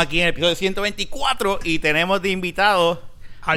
[0.00, 2.98] aquí en el episodio 124 y tenemos de invitados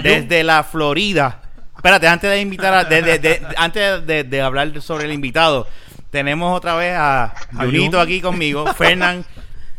[0.04, 1.42] desde la Florida.
[1.76, 5.68] Espérate, antes de invitar a, de- de- de- antes de, de hablar sobre el invitado,
[6.10, 8.06] tenemos otra vez a Junito Jun.
[8.06, 9.24] aquí conmigo, Fernán,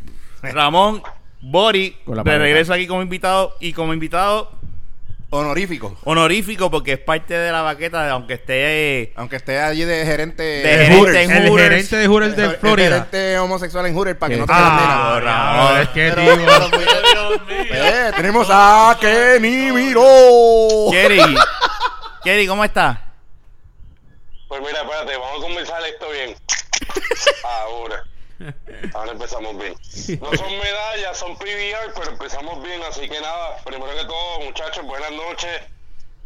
[0.43, 1.03] Ramón,
[1.41, 4.58] Bori, de regreso aquí como invitado y como invitado
[5.31, 5.97] honorífico.
[6.05, 10.43] honorífico porque es parte de la baqueta, aunque esté eh, Aunque esté allí de gerente
[10.43, 11.17] De de gerente Hooters.
[11.17, 12.89] en El gerente de Hooters de El Florida.
[12.89, 16.09] gerente homosexual en Hooters para que no te Ah, es que
[17.71, 20.91] Eh, tenemos a Kenny Miró.
[20.91, 21.37] Kerry.
[22.25, 22.99] Kerry, ¿cómo estás?
[24.49, 26.35] Pues mira, espérate, vamos a comenzar esto bien.
[27.45, 28.03] Ahora.
[28.95, 29.75] Ahora empezamos bien.
[30.21, 34.85] No son medallas, son PBR, pero empezamos bien, así que nada, primero que todo, muchachos,
[34.87, 35.61] buenas noches.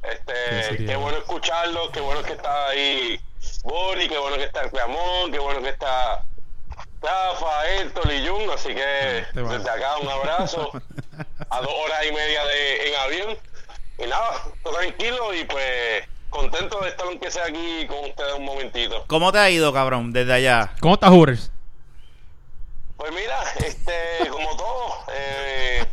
[0.03, 3.21] Este, qué bueno escucharlos, qué bueno que está ahí
[3.63, 6.25] Bori, qué bueno que está Ramón, qué bueno que está
[7.01, 9.57] Rafa, Héctor y Jun, así que Te va.
[9.57, 10.71] desde acá un abrazo
[11.51, 13.39] a dos horas y media de, en avión.
[13.99, 18.45] Y nada, todo tranquilo y pues contento de estar aunque sea aquí con ustedes un
[18.45, 19.05] momentito.
[19.07, 20.73] ¿Cómo te ha ido, cabrón, desde allá?
[20.81, 21.51] ¿Cómo está Hooters?
[23.03, 25.85] Pues mira, este, como todo, eh,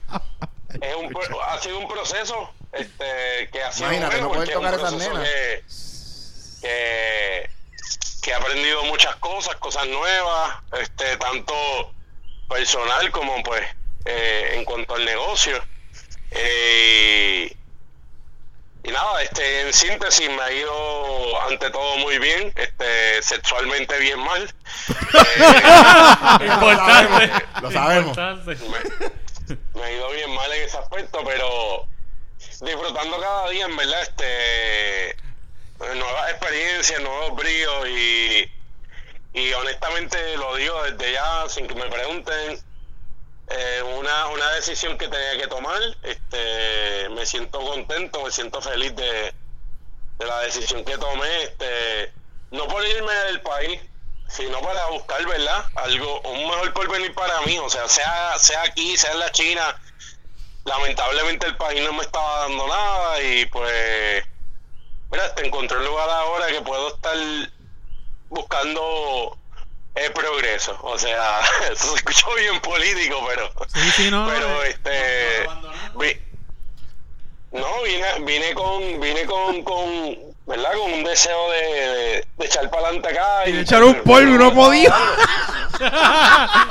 [0.80, 1.12] es un,
[1.44, 5.28] ha sido un proceso este, que ha sido Imagínate, no poder tocar esas proceso nenas.
[5.28, 5.64] que,
[6.62, 7.50] que,
[8.22, 11.56] que he aprendido muchas cosas, cosas nuevas, este, tanto
[12.48, 13.64] personal como pues
[14.06, 15.60] eh, en cuanto al negocio.
[16.30, 17.58] Eh,
[18.90, 24.20] y nada, este, en síntesis me ha ido ante todo muy bien, este, sexualmente bien
[24.20, 24.54] mal.
[26.40, 27.32] Eh, Importante.
[27.62, 28.18] Lo sabemos.
[28.18, 31.88] me, me ha ido bien mal en ese aspecto, pero
[32.62, 35.16] disfrutando cada día, en verdad, este
[35.80, 38.52] nuevas experiencias, nuevos bríos y,
[39.34, 42.60] y honestamente lo digo desde ya, sin que me pregunten,
[43.50, 48.96] eh, una, una decisión que tenía que tomar, este me siento contento, me siento feliz
[48.96, 49.34] de,
[50.20, 52.14] de la decisión que tomé, este
[52.52, 53.82] no por irme del país,
[54.28, 55.66] sino para buscar, ¿verdad?
[55.76, 59.82] Algo, un mejor porvenir para mí, o sea, sea, sea aquí, sea en la China,
[60.66, 64.24] lamentablemente el país no me estaba dando nada y pues,
[65.12, 67.18] mira, te encontré un lugar ahora que puedo estar
[68.30, 69.39] buscando
[70.06, 71.40] el progreso, o sea,
[71.72, 74.28] eso se escuchó bien político, pero, Sí, sí, no.
[74.28, 75.48] pero eh, este,
[75.96, 76.18] vi-
[77.52, 80.72] no, vine, vine con, vine con, con, ¿verdad?
[80.74, 83.48] Con un deseo de, de, de echar para adelante acá.
[83.48, 84.96] Y de echar un polvo y no podía.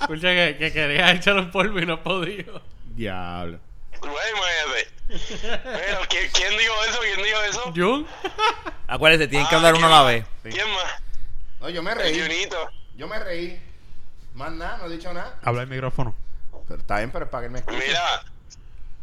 [0.00, 2.44] Escucha que, que quería echar un polvo y no podía.
[2.84, 3.58] Diablo.
[4.00, 4.14] Pero,
[6.08, 6.98] ¿quién, quién dijo eso?
[7.00, 7.72] ¿Quién dijo eso?
[7.74, 8.06] ¿Jun?
[8.86, 10.24] Acuérdate, tienen que Ah, hablar uno a ¿quién la vez.
[10.42, 10.84] ¿Quién más?
[11.60, 12.20] No, yo me El reí.
[12.20, 12.70] Junito.
[12.96, 13.60] Yo me reí.
[14.34, 15.38] Más nada, no he dicho nada.
[15.42, 16.14] Habla el micrófono.
[16.68, 17.78] Pero está bien, pero es para que él me escuche.
[17.86, 18.22] Mira,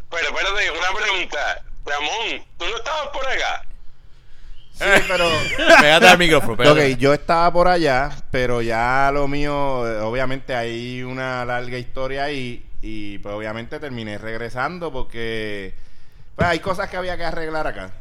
[0.09, 1.63] pero espérate, una pregunta.
[1.85, 3.65] Ramón, ¿tú no estabas por acá?
[4.73, 5.29] Sí, pero...
[5.81, 6.53] Pégate al micrófono.
[6.53, 6.97] Ok, pégate.
[6.97, 12.69] yo estaba por allá, pero ya lo mío, eh, obviamente hay una larga historia ahí
[12.81, 15.73] y pues obviamente terminé regresando porque
[16.35, 17.91] pues hay cosas que había que arreglar acá.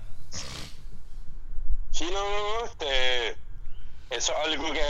[1.90, 3.36] Sí, no, no, no, este...
[4.16, 4.80] Eso es algo que...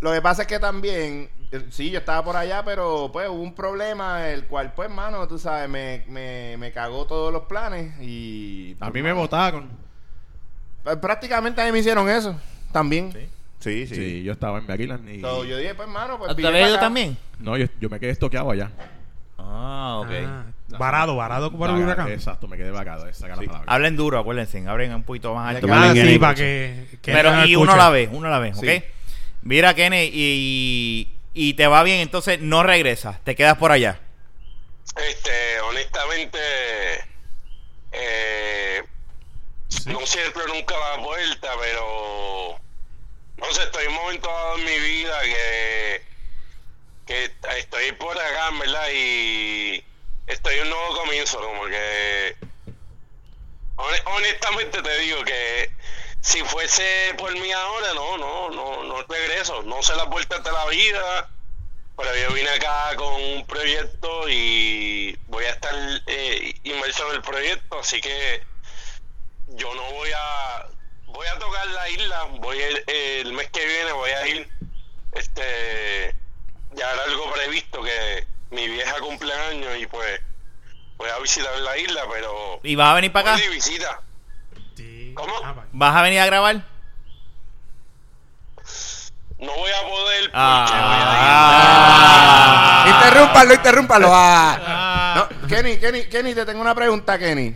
[0.00, 3.42] Lo que pasa es que también, eh, sí, yo estaba por allá, pero pues hubo
[3.42, 8.00] un problema, el cual pues, mano, tú sabes, me, me, me cagó todos los planes
[8.00, 8.76] y...
[8.80, 9.68] A mí me votaron.
[10.82, 12.34] Pues, prácticamente a mí me hicieron eso,
[12.72, 13.12] también.
[13.58, 13.94] Sí, sí.
[13.94, 15.20] Sí, yo estaba en Maryland y...
[15.20, 16.34] So, yo dije, pues, mano, pues...
[16.34, 17.18] ¿Te ido también?
[17.38, 18.70] No, yo, yo me quedé estoqueado allá.
[19.36, 20.10] Ah, ok.
[20.26, 20.44] Ah,
[20.78, 22.08] varado, varado por el huracán.
[22.08, 23.08] Exacto, me quedé vacado.
[23.08, 23.46] Esa era la Sí.
[23.48, 23.72] palabra.
[23.72, 24.66] Hablen duro, acuérdense.
[24.66, 25.66] Hablen un poquito más alto.
[25.70, 26.86] Ah, que sí, Kenny para escuche.
[26.90, 28.64] que, que Pero, no y uno la vez, uno a la vez, ¿ok?
[28.64, 28.82] Sí.
[29.42, 33.98] Mira, Kenny, y, y te va bien, entonces no regresas, te quedas por allá.
[35.08, 36.38] Este, honestamente,
[37.92, 38.82] eh,
[39.86, 42.58] no siempre nunca da vuelta, pero
[43.38, 46.02] no sé, estoy en un momento dado en mi vida que,
[47.06, 47.24] que
[47.58, 49.82] estoy por acá, verdad, y
[50.30, 52.36] estoy en un nuevo comienzo, como que
[53.76, 55.70] hone- honestamente te digo que
[56.20, 60.52] si fuese por mí ahora, no, no, no, no regreso, no sé las vueltas de
[60.52, 61.28] la vida.
[61.96, 65.74] Pero yo vine acá con un proyecto y voy a estar
[66.06, 68.42] eh, inmerso en el proyecto, así que
[69.48, 70.66] yo no voy a
[71.06, 74.48] voy a tocar la isla, voy el, el mes que viene voy a ir
[75.12, 76.14] este
[76.72, 80.20] ya era algo previsto que mi vieja cumpleaños y pues
[80.96, 83.38] voy a visitar la isla, pero ¿Y vas a venir para acá?
[83.38, 84.00] voy de visita.
[84.76, 85.12] Sí.
[85.14, 85.32] ¿Cómo?
[85.44, 85.64] Ah, va.
[85.72, 86.56] ¿Vas a venir a grabar?
[89.38, 90.66] No voy a poder porque Ah.
[92.84, 92.94] voy a ir.
[92.94, 94.08] interrúmpalo, interrúmpalo.
[94.12, 95.14] Ah.
[95.16, 97.54] No, Kenny, Kenny, Kenny, te tengo una pregunta, Kenny.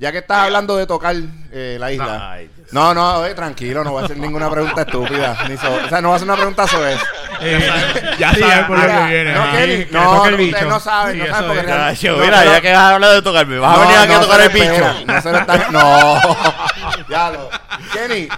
[0.00, 1.14] Ya que estás hablando de tocar
[1.52, 2.32] eh, la isla.
[2.32, 2.68] Ay, Dios.
[2.72, 5.36] No, no, eh, tranquilo, no voy a hacer ninguna pregunta estúpida.
[5.46, 7.04] Ni so- o sea, no voy a hacer una pregunta sobre eso.
[7.42, 7.70] Eh,
[8.18, 9.32] ya sabes por lo que viene.
[9.32, 10.68] No, que no, no, el ustedes bicho.
[10.68, 13.10] no saben, Sí, no eso saben porque realmente- mira, no, ya que vas a hablar
[13.12, 14.94] de tocarme, vas a venir aquí a tocar el bicho.
[15.06, 15.72] No se lo están.
[15.72, 16.20] No.
[17.08, 17.48] ya lo.
[17.94, 18.28] Kenny,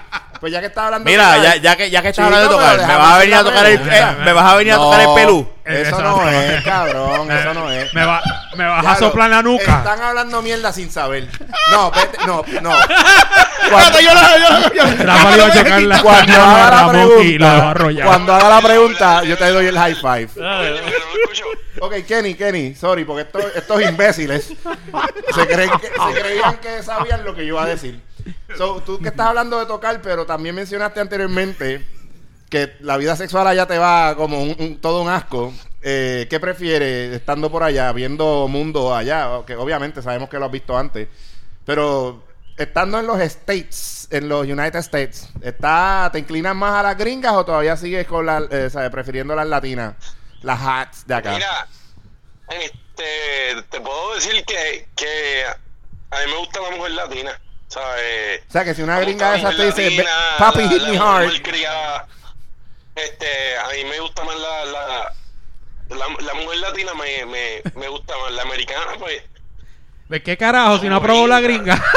[0.42, 1.08] pues ya que estás hablando.
[1.08, 3.34] Mira, de- ya, ya que ya que estás hablando de tocar, me vas a venir
[3.36, 4.10] a tocar el pregunta.
[4.10, 5.48] eh, me vas a venir a tocar el pelú.
[5.64, 7.30] Eso no es, cabrón.
[7.30, 7.94] Eso no es.
[7.94, 8.20] Me, va,
[8.56, 9.62] me vas a soplar la nuca.
[9.62, 11.28] Están hablando mierda sin saber.
[11.70, 12.70] No, vete, no, no.
[13.70, 14.10] Yo
[15.04, 17.74] Rafa iba a Cuando haga la pregunta,
[18.04, 20.28] cuando haga la pregunta, yo te doy el high five.
[21.78, 24.46] Ok, Kenny, Kenny, sorry, porque estos, estos imbéciles
[25.34, 28.00] se, creen que, se creían que sabían lo que yo iba a decir.
[28.56, 31.86] So, tú que estás hablando de tocar, pero también mencionaste anteriormente
[32.50, 35.54] que la vida sexual allá te va como un, todo un asco.
[35.80, 39.40] Eh, ¿Qué prefieres estando por allá, viendo mundo allá?
[39.46, 41.08] Que obviamente sabemos que lo has visto antes,
[41.64, 42.22] pero
[42.56, 47.32] estando en los States, en los United States, ¿está, ¿te inclinas más a las gringas
[47.32, 49.94] o todavía sigues con la, eh, prefiriendo las latinas?
[50.42, 51.32] Las hats de acá.
[51.32, 51.68] Mira,
[52.50, 55.44] este, te puedo decir que, que
[56.10, 57.40] a mí me gusta la mujer latina,
[57.72, 58.42] ¿sabes?
[58.48, 60.68] O sea, que si una gringa de gusta esas la te dice, latina, papi, la-
[60.70, 61.26] hit la me hard.
[61.26, 62.06] malcriada.
[62.94, 65.14] Este, a mí me gusta más la, la,
[65.88, 68.32] la, la mujer latina, me, me, me gusta más.
[68.32, 69.22] La americana, pues,
[70.08, 70.78] ¿De qué carajo?
[70.78, 71.82] Si no aprobó la gringa.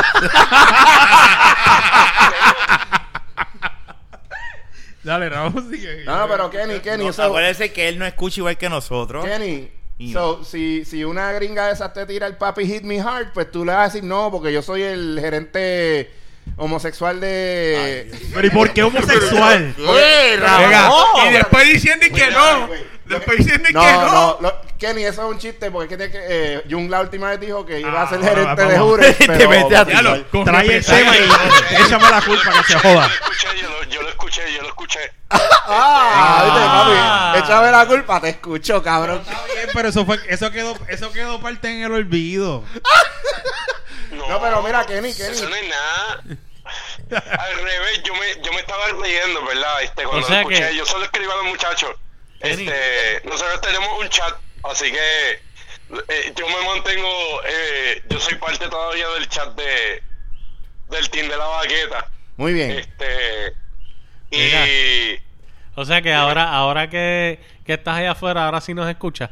[5.03, 6.03] Dale, Ramón, sigue.
[6.03, 9.23] No, no, pero Kenny, Kenny, No, so- Acuérdese que él no escucha igual que nosotros.
[9.25, 12.99] Kenny, Y so, si, si una gringa de esas te tira el papi hit me
[12.99, 16.11] hard, pues tú le vas a decir no, porque yo soy el gerente
[16.57, 18.11] homosexual de...
[18.33, 19.73] Pero ¿y por qué homosexual?
[19.77, 20.89] ¡Eh, Venga,
[21.29, 22.69] y después diciendo que no.
[23.05, 24.11] Después diciendo que No, no.
[24.11, 26.99] no, lo- Kenny, eso es un chiste porque es que, tiene que eh, Jung la
[26.99, 28.73] última vez dijo que iba a ser Ah, gerente vamos.
[28.73, 29.49] de Jures, Te pero...
[29.49, 30.25] mete a Igual.
[30.43, 33.07] trae el tema y échame la culpa que se joda.
[33.07, 34.99] yo lo escuché, yo lo, yo lo escuché, yo lo escuché.
[35.67, 39.21] Ah, viste, papi, échame la culpa, te escucho, cabrón.
[39.27, 42.63] Está bien, pero eso fue, eso quedó, eso quedó parte en el olvido.
[44.11, 45.31] No, No, pero mira, Kenny, Kenny.
[45.35, 46.23] Eso no es nada.
[47.39, 49.81] Al revés, yo me, yo me estaba riendo, ¿verdad?
[49.83, 51.91] Este, cuando O sea lo escuché, que- yo solo escribo a los muchachos.
[52.41, 52.67] Kenny.
[52.67, 55.31] Este, nosotros tenemos un chat, así que
[56.07, 60.03] eh, yo me mantengo, eh, yo soy parte todavía del chat de
[60.89, 62.07] del team de la baqueta.
[62.37, 62.71] Muy bien.
[62.71, 63.53] Este,
[64.31, 64.65] y Mira.
[65.75, 69.29] O sea que ahora, ahora que, que estás allá afuera, ahora sí nos escuchas.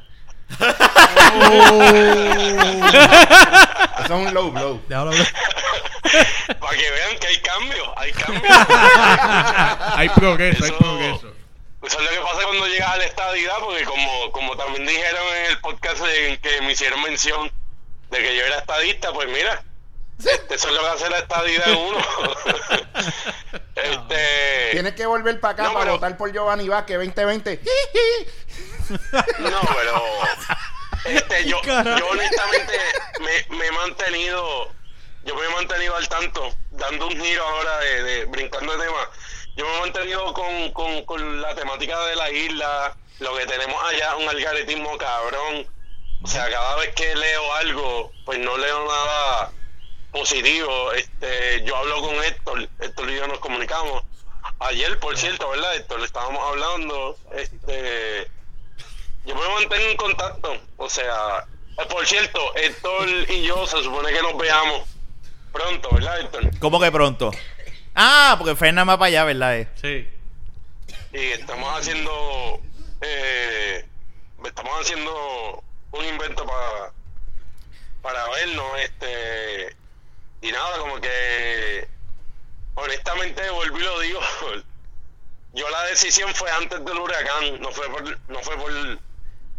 [4.00, 4.81] Eso es un low blow.
[4.88, 5.28] Déjalo hablar.
[6.60, 8.42] para que vean que hay cambio, hay cambio.
[9.95, 11.34] Hay progreso, hay Eso- progreso.
[11.84, 15.22] Eso es lo que pasa cuando llegas a la estadidad, porque como, como también dijeron
[15.38, 17.51] en el podcast en que me hicieron mención
[18.10, 19.62] de que yo era estadista, pues mira,
[20.19, 21.98] eso es lo que hace la estadidad en uno.
[23.75, 27.62] este, Tienes que volver para acá No, para pero- votar por Giovanni Vázquez 2020.
[29.39, 30.04] no, pero
[31.06, 32.74] este, yo, yo honestamente
[33.19, 34.71] me, me he mantenido,
[35.25, 39.09] yo me he mantenido al tanto, dando un giro ahora de, de brincando de tema.
[39.56, 43.81] Yo me he mantenido con, con, con la temática de la isla, lo que tenemos
[43.83, 45.68] allá, un algaretismo cabrón.
[46.24, 49.52] O sea, cada vez que leo algo, pues no leo nada
[50.14, 50.94] positivo.
[50.94, 54.04] Este, yo hablo con Héctor, Héctor y yo nos comunicamos.
[54.60, 56.00] Ayer, por cierto, ¿verdad, Héctor?
[56.00, 57.18] Le estábamos hablando.
[57.36, 58.30] Este,
[59.26, 60.58] yo me mantengo en contacto.
[60.78, 61.46] O sea,
[61.78, 64.88] eh, por cierto, Héctor y yo se supone que nos veamos
[65.52, 66.60] pronto, ¿verdad, Héctor?
[66.60, 67.32] ¿Cómo que pronto?
[67.96, 69.58] Ah, porque Fernan va para allá, ¿verdad?
[69.58, 69.68] eh?
[69.82, 70.10] Sí.
[71.14, 72.60] Y estamos haciendo,
[73.02, 73.86] eh,
[74.46, 76.92] estamos haciendo un invento para
[78.02, 79.78] para vernos, este,
[80.44, 81.88] y nada, como que,
[82.76, 84.19] honestamente, y lo digo,
[85.54, 88.71] yo la decisión fue antes del huracán, no fue por, no fue por,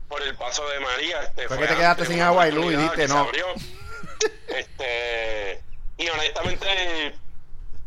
[0.08, 2.76] por el paso de María, este, Fue que te quedaste sin agua y luz y
[3.08, 3.28] no.
[4.48, 5.60] Este,
[5.96, 7.14] y honestamente,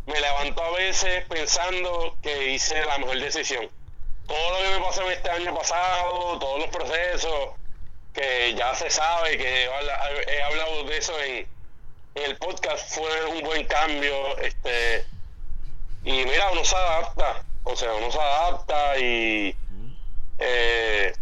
[0.05, 3.69] me levanto a veces pensando que hice la mejor decisión.
[4.27, 7.49] Todo lo que me pasó en este año pasado, todos los procesos,
[8.13, 11.47] que ya se sabe, que he habla- he hablado de eso en
[12.25, 14.37] el podcast, fue un buen cambio.
[14.39, 15.05] este
[16.03, 19.55] Y mira, uno se adapta, o sea, uno se adapta y...
[20.39, 21.13] eh,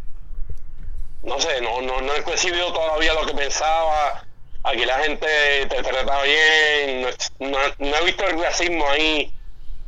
[1.24, 4.24] no sé, no, no, no he recibido todavía lo que pensaba.
[4.64, 5.28] Aquí la gente
[5.68, 7.10] te trata bien, no,
[7.40, 9.32] no, no he visto el racismo ahí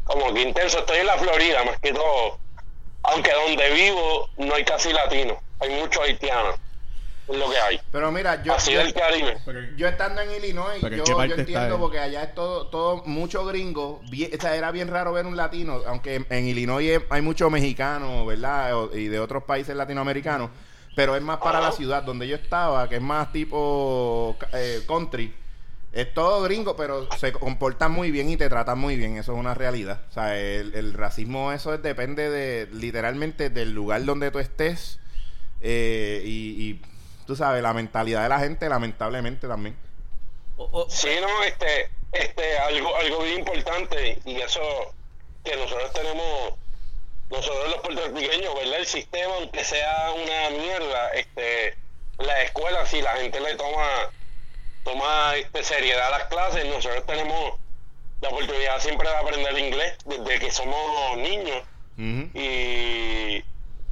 [0.04, 0.80] como que intenso.
[0.80, 2.40] Estoy en la Florida más que todo,
[3.04, 6.56] aunque donde vivo no hay casi latinos, hay muchos haitianos.
[7.28, 7.80] Es lo que hay.
[7.92, 9.38] Pero mira, yo, Así yo, del Caribe.
[9.76, 14.02] yo estando en Illinois, Pero ¿en yo, entiendo porque allá es todo, todo mucho gringo.
[14.10, 18.26] Bien- o sea, era bien raro ver un latino, aunque en Illinois hay muchos mexicanos,
[18.26, 18.76] ¿verdad?
[18.76, 20.50] O- Y de otros países latinoamericanos.
[20.96, 21.68] Pero es más para Ajá.
[21.70, 25.34] la ciudad donde yo estaba, que es más tipo eh, country.
[25.94, 29.18] Es todo gringo, pero se comportan muy bien y te tratan muy bien.
[29.18, 30.02] Eso es una realidad.
[30.10, 35.00] O sea, el, el racismo, eso es- depende de literalmente del lugar donde tú estés.
[35.62, 36.82] eh, y, y,
[37.28, 39.78] tú sabes, la mentalidad de la gente, lamentablemente también.
[40.88, 44.62] Sí, no, este, este, algo, algo bien importante y eso
[45.44, 46.54] que nosotros tenemos,
[47.30, 48.80] nosotros los puertorriqueños, ¿verdad?
[48.80, 51.76] El sistema, aunque sea una mierda, este,
[52.18, 54.10] la escuela, si la gente le toma,
[54.84, 57.60] toma este, seriedad a las clases, nosotros tenemos
[58.22, 61.62] la oportunidad siempre de aprender inglés desde que somos niños
[61.98, 62.30] Ujú.
[62.34, 63.44] y,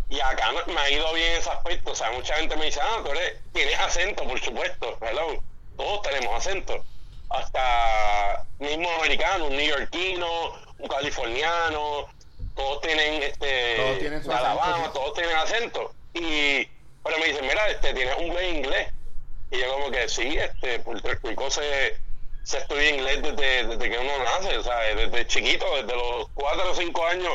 [0.09, 1.91] y acá no- me ha ido bien ese aspecto.
[1.91, 4.97] O sea, mucha gente me dice, ah, tú eres, tienes acento, por supuesto.
[5.01, 5.41] Hello.
[5.77, 6.83] Todos tenemos acento.
[7.29, 12.07] Hasta mismo americano, un neoyorquino, un californiano,
[12.55, 14.93] todos tienen este Todos tienen su Alabama, acento, sí.
[14.93, 15.93] todos tienen acento.
[16.13, 16.65] Y
[17.03, 18.91] pero me dicen, mira, este tienes un buen inglés.
[19.51, 21.97] Y yo como que sí, este, Puerto Rico se,
[22.43, 26.71] se estudia inglés desde, desde que uno nace, o sea, desde chiquito, desde los cuatro
[26.71, 27.33] o cinco años,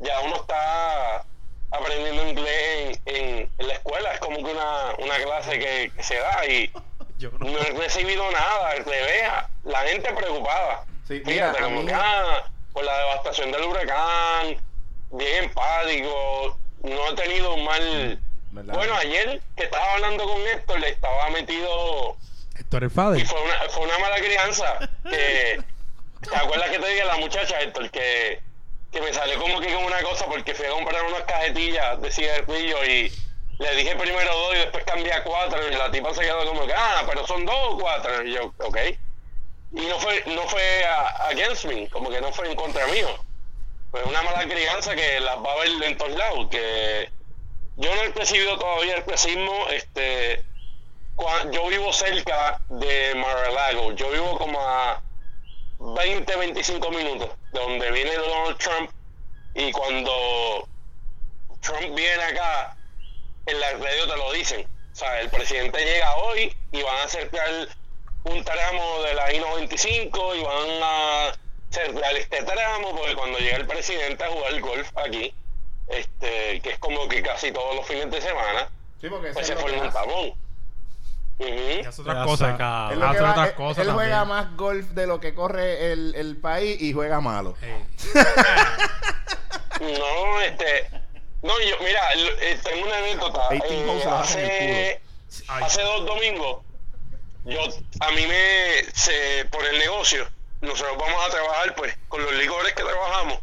[0.00, 1.24] ya uno está
[1.70, 6.02] aprendiendo inglés en, en, en la escuela, es como que una, una clase que, que
[6.02, 6.70] se da y
[7.18, 9.22] Yo no- no he recibido nada, al revés,
[9.64, 10.84] la gente preocupada.
[11.08, 12.44] Sí, mira, Fíjate, a como mí- que, ah,
[12.74, 14.56] por la devastación del huracán,
[15.12, 18.20] bien empático, no he tenido un mal...
[18.50, 18.74] ¿Verdad?
[18.74, 22.16] Bueno, ayer que estaba hablando con Héctor, le estaba metido
[22.58, 23.26] Héctor el y Fader.
[23.26, 24.78] fue una, fue una mala crianza.
[25.10, 25.60] Que,
[26.30, 28.40] ¿Te acuerdas que te dije a la muchacha, Héctor, que,
[28.96, 32.10] que me salió como que con una cosa porque fui a comprar unas cajetillas de
[32.10, 33.12] cigarrillo y
[33.58, 36.66] le dije primero dos y después cambié a cuatro y la tipa se quedó como
[36.66, 38.22] que, ah, pero son dos o cuatro.
[38.22, 38.76] Y yo, ok.
[39.72, 43.08] Y no fue, no fue a- against me, como que no fue en contra mío.
[43.90, 47.10] Fue una mala crianza que las va a ver en todos lados, que
[47.76, 50.42] yo no he recibido todavía el racismo, este,
[51.16, 55.02] cua- yo vivo cerca de Mar-a-Lago, yo vivo como a
[55.94, 58.90] 20, 25 minutos de donde viene Donald Trump
[59.54, 60.68] y cuando
[61.60, 62.76] Trump viene acá,
[63.46, 64.66] en la radio te lo dicen.
[64.92, 67.68] O sea, el presidente llega hoy y van a cerrar
[68.24, 71.32] un tramo de la I-95 y van a
[71.70, 75.34] cerrar este tramo porque cuando llega el presidente a jugar golf aquí,
[75.88, 79.48] este que es como que casi todos los fines de semana, Sí, porque eso pues
[79.48, 80.45] es se forma un tapón.
[81.38, 82.52] Y otras Pedazo cosas.
[82.52, 82.92] de cabrón.
[82.94, 84.36] Él, lo Hace que va- otras él- cosas él juega también.
[84.38, 87.54] más golf de lo que corre el, el país y juega malo.
[89.80, 90.88] No, este.
[91.42, 93.48] No, yo, mira, eh, tengo una anécdota.
[93.50, 95.00] 18 Eh, el hace,
[95.64, 96.62] hace dos domingos,
[97.44, 97.60] yo,
[98.00, 98.84] a mí me.
[98.94, 100.26] Se, por el negocio,
[100.62, 103.38] nosotros vamos a trabajar, pues, con los licores que trabajamos.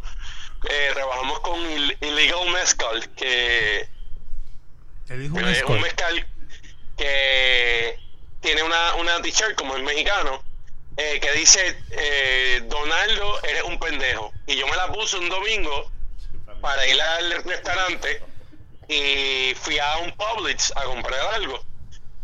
[0.69, 3.81] Eh, trabajamos con il- Illegal Mezcal, que
[5.09, 5.81] es un escort.
[5.81, 6.25] mezcal
[7.03, 8.00] que
[8.39, 10.41] tiene una, una t-shirt como el mexicano
[10.95, 15.91] eh, que dice eh, Donaldo eres un pendejo y yo me la puse un domingo
[16.62, 18.22] para ir al restaurante
[18.88, 21.62] y fui a un Publix a comprar algo.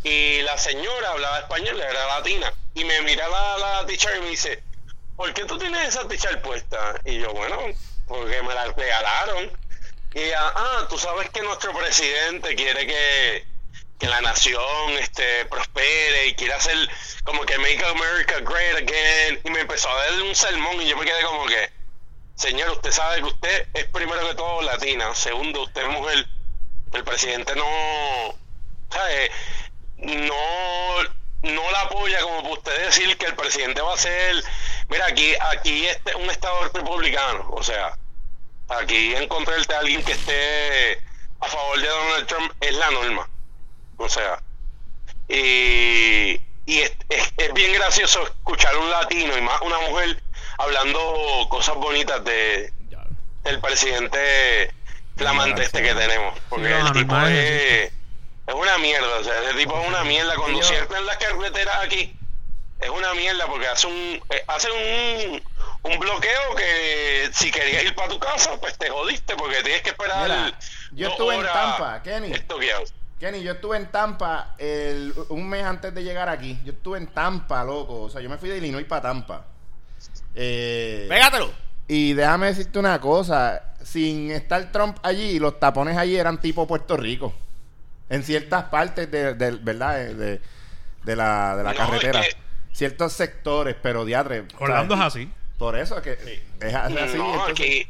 [0.03, 2.53] Y la señora hablaba español era latina.
[2.74, 4.63] Y me mira la, la t-shirt y me dice
[5.17, 7.01] ¿por qué tú tienes esa t-shirt puesta?
[7.03, 7.57] y yo bueno
[8.07, 9.51] porque me la regalaron
[10.13, 13.45] y ella, ah, tú sabes que nuestro presidente quiere que,
[14.00, 16.77] que la nación este, prospere y quiere hacer
[17.25, 19.41] como que make America great again.
[19.44, 21.70] Y me empezó a dar un sermón y yo me quedé como que,
[22.36, 26.25] señor, usted sabe que usted es primero que todo latina, segundo, usted mujer.
[26.94, 28.36] El presidente no,
[28.89, 29.32] ¿sabe?
[29.98, 31.03] No,
[31.44, 34.44] no la apoya como para usted decir que el presidente va a ser,
[34.88, 37.96] mira, aquí, aquí este es un estado republicano, o sea,
[38.70, 41.00] aquí encontrarte a alguien que esté
[41.41, 43.29] a favor de Donald Trump es la norma.
[44.00, 44.41] O sea,
[45.27, 50.22] y, y es, es- es bien gracioso escuchar a un latino y más una mujer
[50.58, 52.74] hablando cosas bonitas de
[53.44, 54.74] del presidente
[55.15, 56.38] flamante este que tenemos.
[56.50, 57.91] Porque no, el tipo es,
[58.48, 60.36] es una mierda, o sea, ese tipo es una mierda.
[60.36, 62.13] Cuando cierran las carreteras aquí,
[62.82, 65.44] es una mierda porque hace un eh, hace un,
[65.84, 69.89] un bloqueo que si querías ir para tu casa, pues te jodiste porque tienes que
[69.91, 70.24] esperar.
[70.24, 70.60] Mira,
[70.91, 72.34] yo estuve en Tampa, Kenny.
[72.34, 72.84] estoqueado.
[73.19, 76.57] Kenny, yo estuve en Tampa el, un mes antes de llegar aquí.
[76.63, 78.01] Yo estuve en Tampa, loco.
[78.03, 79.45] O sea, yo me fui de Illinois para Tampa.
[80.35, 81.51] Eh, Pégatelo.
[81.88, 83.73] y déjame decirte una cosa.
[83.83, 87.33] Sin estar Trump allí, los tapones allí eran tipo Puerto Rico.
[88.09, 89.95] En ciertas partes de, de- ¿verdad?
[89.97, 90.41] De, de-
[91.03, 92.21] de la, de la No, carretera.
[92.21, 94.45] es que- Ciertos sectores, pero diatre.
[94.59, 95.15] Orlando es ¿sabes?
[95.15, 95.33] así.
[95.57, 96.13] Por eso es que
[96.61, 96.93] es así.
[96.93, 96.99] no,
[97.35, 97.88] entonces, aquí,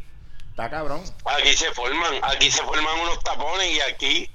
[0.50, 1.02] Está cabrón.
[1.26, 4.30] aquí se forman, aquí se forman unos tapones y aquí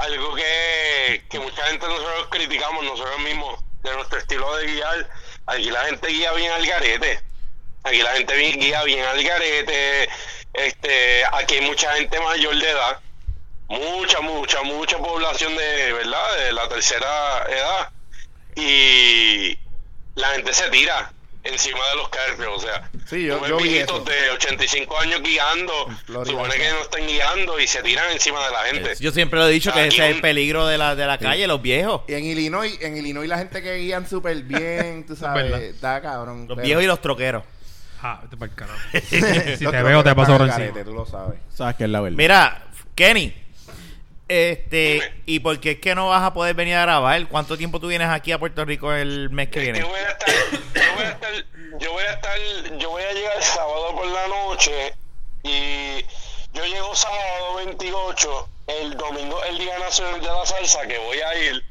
[0.00, 5.10] algo que, que mucha gente nosotros criticamos nosotros mismos de nuestro estilo de guiar,
[5.46, 7.20] aquí la gente guía bien al garete.
[7.82, 10.08] Aquí la gente guía bien al garete.
[10.54, 13.00] Este, aquí hay mucha gente mayor de edad.
[13.68, 16.36] Mucha, mucha, mucha población de, ¿verdad?
[16.38, 17.90] De la tercera edad.
[18.56, 19.58] Y
[20.14, 21.12] la gente se tira
[21.44, 24.00] encima de los carros, o sea, Sí, yo- tú ves yo vi eso.
[24.00, 25.72] de 85 años guiando,
[26.04, 28.94] Florida, supone que no están guiando y se tiran encima de la gente.
[29.00, 31.18] Yo siempre lo he dicho que Aquí ese es el peligro de la, de la
[31.18, 32.02] calle, los viejos.
[32.08, 36.46] Y en Illinois, en Illinois la gente que guían súper bien, tú sabes, está cabrón.
[36.46, 37.42] Los pero- viejos y los troqueros.
[38.02, 38.22] Ah,
[38.54, 38.78] carajo.
[39.58, 40.66] si te veo, te paso por encima.
[40.68, 41.38] carete, Tú lo sabes.
[41.54, 42.16] Sabes que es la verdad.
[42.16, 43.34] Mira, Kenny,
[44.30, 45.12] este, Dime.
[45.26, 47.26] ¿y por qué es que no vas a poder venir a grabar?
[47.28, 49.80] ¿Cuánto tiempo tú vienes aquí a Puerto Rico el mes que viene?
[49.80, 50.28] Yo voy a estar,
[50.74, 51.32] yo voy a estar,
[51.80, 54.94] yo voy a estar, yo voy a llegar el sábado por la noche
[55.42, 56.04] y
[56.52, 58.48] yo llego sábado 28,
[58.80, 61.64] el domingo el Día Nacional de la Salsa que voy a ir,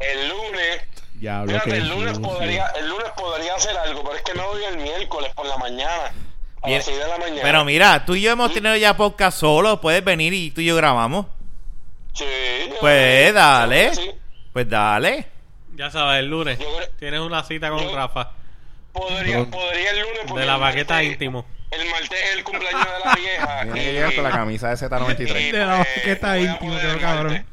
[0.00, 0.80] el lunes,
[1.20, 4.48] Ya fíjate, el lunes es- podría, el lunes podría hacer algo, pero es que no
[4.48, 6.12] voy el miércoles por la mañana,
[6.62, 6.78] a Bien.
[6.78, 7.40] las 6 de la mañana.
[7.42, 10.66] Pero mira, tú y yo hemos tenido ya podcast solo, puedes venir y tú y
[10.66, 11.26] yo grabamos.
[12.12, 12.24] Sí,
[12.80, 14.10] Pues dale, sí.
[14.52, 15.26] pues dale.
[15.76, 18.32] Ya sabes, el lunes creo- tienes una cita con yo- Rafa
[18.92, 21.46] Podría, podría el lunes de la baqueta íntimo.
[21.70, 23.62] El martes es el cumpleaños de la vieja.
[23.62, 25.40] Tiene que llegar con la camisa de Z93.
[25.40, 27.46] y, De la pues, baqueta íntimo, cabrón.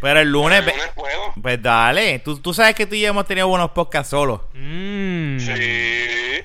[0.00, 1.34] Pero el lunes, El ve- lunes puedo.
[1.42, 2.18] pues dale.
[2.20, 4.40] Tú, tú sabes que tú y yo hemos tenido buenos podcasts solos.
[4.54, 5.38] Mm.
[5.38, 5.52] Sí.
[5.52, 6.44] Eh,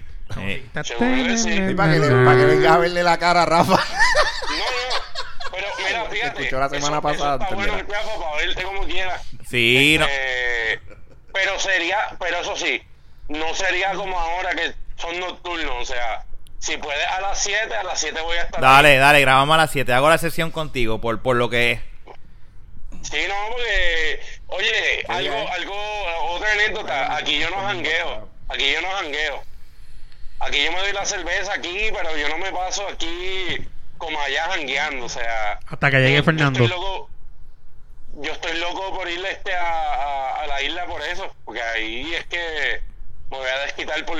[0.83, 1.51] sí.
[1.51, 3.71] Y para que, le- para que vengas a verle la cara a Rafa.
[3.71, 4.96] No, no.
[6.13, 7.99] Escuchó la semana eso- pasada, Eso está bueno, entenderá.
[8.01, 9.21] Rafa, para verte como quieras.
[9.49, 10.05] sí, no.
[10.09, 10.79] Eh,
[11.33, 12.81] pero sería, pero eso sí,
[13.27, 15.75] no sería como ahora que son nocturnos.
[15.81, 16.23] O sea,
[16.59, 18.61] si puedes a las 7, a las 7 voy a estar.
[18.61, 19.93] Dale, dale, grabamos a las 7.
[19.93, 21.79] Hago la sesión contigo por, por lo que es.
[23.03, 25.47] Sí, no, porque, oye, algo, eh.
[25.53, 25.75] algo,
[26.31, 29.43] otra anécdota, aquí yo no jangueo, aquí yo no jangueo.
[30.39, 33.57] Aquí yo me doy la cerveza aquí, pero yo no me paso aquí
[33.97, 35.59] como allá jangueando, o sea...
[35.67, 36.59] Hasta que llegue yo- Fernando.
[36.59, 37.09] Yo estoy loco,
[38.21, 42.13] yo estoy loco por irle este a, a, a la isla por eso, porque ahí
[42.13, 42.81] es que
[43.29, 44.17] me voy a desquitar por...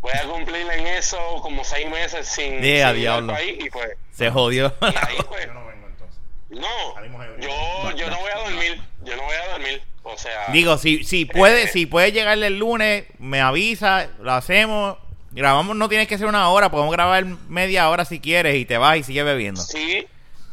[0.00, 3.32] Voy a cumplir en eso como seis meses sin, Yeah, sin ir diablo.
[3.32, 3.88] país y pues...
[4.12, 4.72] Se jodió.
[4.80, 5.48] Y ahí pues...
[5.48, 6.20] no vengo entonces.
[6.50, 10.46] No, yo, yo no voy a dormir, yo no voy a dormir, o sea...
[10.52, 14.98] Digo, si, si puede, si puede llegarle el lunes, me avisa, lo hacemos.
[15.36, 18.78] Grabamos, no tienes que ser una hora, podemos grabar media hora si quieres y te
[18.78, 19.60] vas y sigues bebiendo.
[19.60, 20.08] Sí,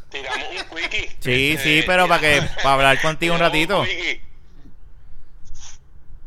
[0.10, 1.08] tiramos un quickie.
[1.22, 3.86] Sí, Este, sí, pero para que para hablar contigo un ratito.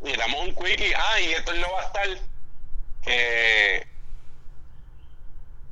[0.03, 0.95] Tiramos un quickie.
[0.95, 2.09] Ah, y Héctor no va a estar.
[3.05, 3.87] Que.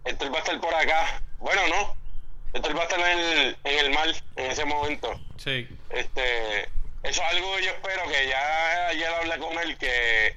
[0.05, 1.23] Héctor va a estar por acá.
[1.39, 1.97] Bueno, no.
[2.53, 5.19] Héctor va a estar en el, en el mar en ese momento.
[5.39, 5.67] Sí.
[5.89, 6.69] Este, eso
[7.03, 10.37] es algo que yo espero que ya ayer hablé con él que,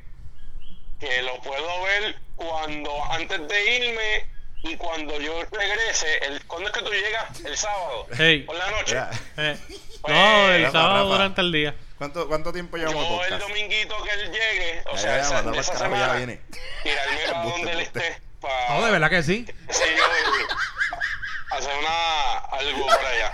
[1.01, 4.25] que lo puedo ver cuando antes de irme
[4.63, 6.17] y cuando yo regrese.
[6.25, 7.39] El, ¿Cuándo es que tú llegas?
[7.43, 8.07] El sábado.
[8.17, 8.43] Hey.
[8.43, 8.97] Por la noche.
[9.37, 9.57] Eh,
[10.01, 11.13] Pues, no, el Rafa, sábado Rafa.
[11.15, 11.75] durante el día.
[11.97, 13.41] ¿Cuánto, ¿Cuánto tiempo llevamos Yo el podcast?
[13.41, 16.41] dominguito que él llegue, o Ya, sea, ya, esa, de esa para ya viene.
[16.83, 18.21] tirarme para donde él esté.
[18.39, 19.45] Para, No, de verdad que sí.
[19.69, 23.31] Sí, yo- hacer una, algo por allá.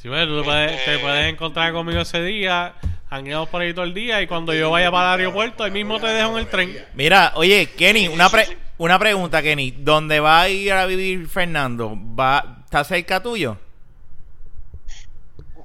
[0.00, 2.74] Sí, bueno, tú puedes- Este- te puedes encontrar conmigo ese día,
[3.12, 6.00] hangueamos por ahí todo el día y cuando yo vaya para el aeropuerto, ahí mismo
[6.00, 6.86] te dejo en el tren.
[6.94, 9.70] Mira, oye, Kenny, una pre- una pregunta, Kenny.
[9.78, 11.94] ¿Dónde va a ir a vivir Fernando?
[11.94, 13.58] ¿Va, ¿Está cerca tuyo?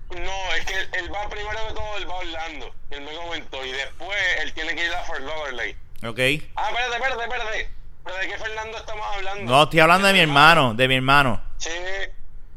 [0.09, 3.13] No, es que él, él va primero de todo, él va a Orlando, él me
[3.13, 5.75] comentó, y después él tiene que ir a Fort Lauderdale.
[6.05, 6.19] ¿Ok?
[6.55, 7.69] Ah, espérate, espérate, espérate.
[8.05, 9.51] ¿Pero de qué Fernando estamos hablando?
[9.51, 11.41] No, estoy hablando de mi hermano, de mi hermano.
[11.57, 11.69] Sí,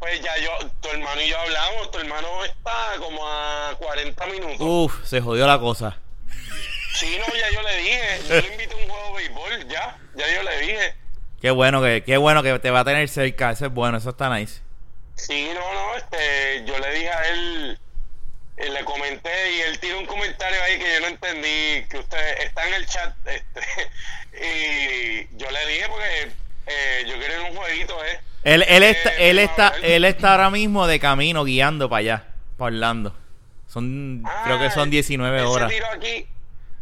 [0.01, 4.57] pues ya yo, tu hermano y yo hablamos, tu hermano está como a 40 minutos.
[4.59, 5.99] Uf, se jodió la cosa.
[6.95, 9.99] Sí, no, ya yo le dije, yo le invité a un juego de béisbol, ya,
[10.17, 10.95] ya yo le dije.
[11.43, 13.51] Qué bueno que, qué bueno que te va a tener cerca.
[13.51, 14.63] Eso es bueno, eso está nice.
[15.17, 17.79] Sí, no, no, este, yo le dije a él,
[18.57, 22.39] eh, le comenté y él tiene un comentario ahí que yo no entendí, que usted
[22.41, 23.61] está en el chat, este,
[25.29, 26.33] y yo le dije porque
[26.67, 28.21] eh, yo quiero ir a un jueguito, eh.
[28.43, 32.25] Él, él está, Eh, él está, él está ahora mismo de camino guiando para allá,
[32.57, 33.15] para Orlando.
[33.67, 35.69] Son, creo que son Ah, 19 él horas.
[35.71, 36.27] se tiró aquí,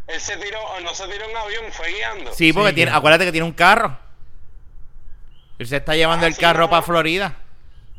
[0.07, 2.33] él se tiró, no se tiró en avión, fue guiando.
[2.33, 2.97] Sí, porque Sí, tiene, guiando.
[2.97, 3.97] acuérdate que tiene un carro.
[5.59, 6.69] Él se está llevando Ah, el sí, carro no.
[6.69, 7.35] para Florida.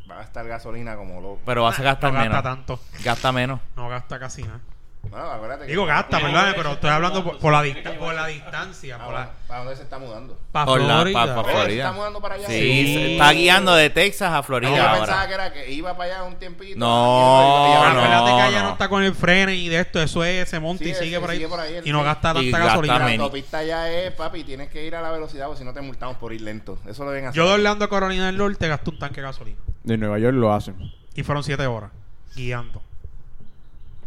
[0.09, 1.39] Va gastar gasolina como loco.
[1.45, 2.43] Pero vas a gastar no gasta menos.
[2.43, 2.79] tanto.
[3.03, 3.59] Gasta menos.
[3.77, 4.59] No gasta casi nada.
[5.09, 6.53] Bueno, acuérdate que- Digo gasta, ¿verdad?
[6.55, 8.97] Pero estoy hablando por, por la, dista- por la distancia.
[9.01, 10.39] Ah, Por la, ¿Para dónde se está mudando?
[10.53, 11.25] para Por la- Florida.
[11.25, 11.83] pa- pa- ¿Se Florida.
[11.83, 12.47] está mudando para allá?
[12.47, 12.93] Sí, Sí.
[12.93, 15.27] se está guiando de Texas a No, Florida yo pensaba ahora.
[15.27, 16.79] que era que iba para allá un tiempito.
[16.79, 18.65] No, y- y- y- no, acuérdate que allá no.
[18.67, 18.71] no.
[18.73, 21.21] está con el freno y de esto, eso es, se monta y Sí, sigue sí,
[21.21, 21.37] por ahí.
[21.37, 22.05] sigue por ahí, y no sí.
[22.05, 22.99] gasta Y tanta gasta gasolina.
[22.99, 23.17] menos.
[23.17, 25.81] La autopista ya es, papi, tienes que ir a la velocidad o si no te
[25.81, 26.77] multamos por ir lento.
[26.87, 27.35] Eso lo ven así.
[27.35, 29.57] Yo de Orlando a Carolina del Norte gasté un tanque de gasolina.
[29.83, 30.75] De Nueva York lo hacen.
[31.15, 31.91] Y fueron 7 horas
[32.35, 32.81] guiando.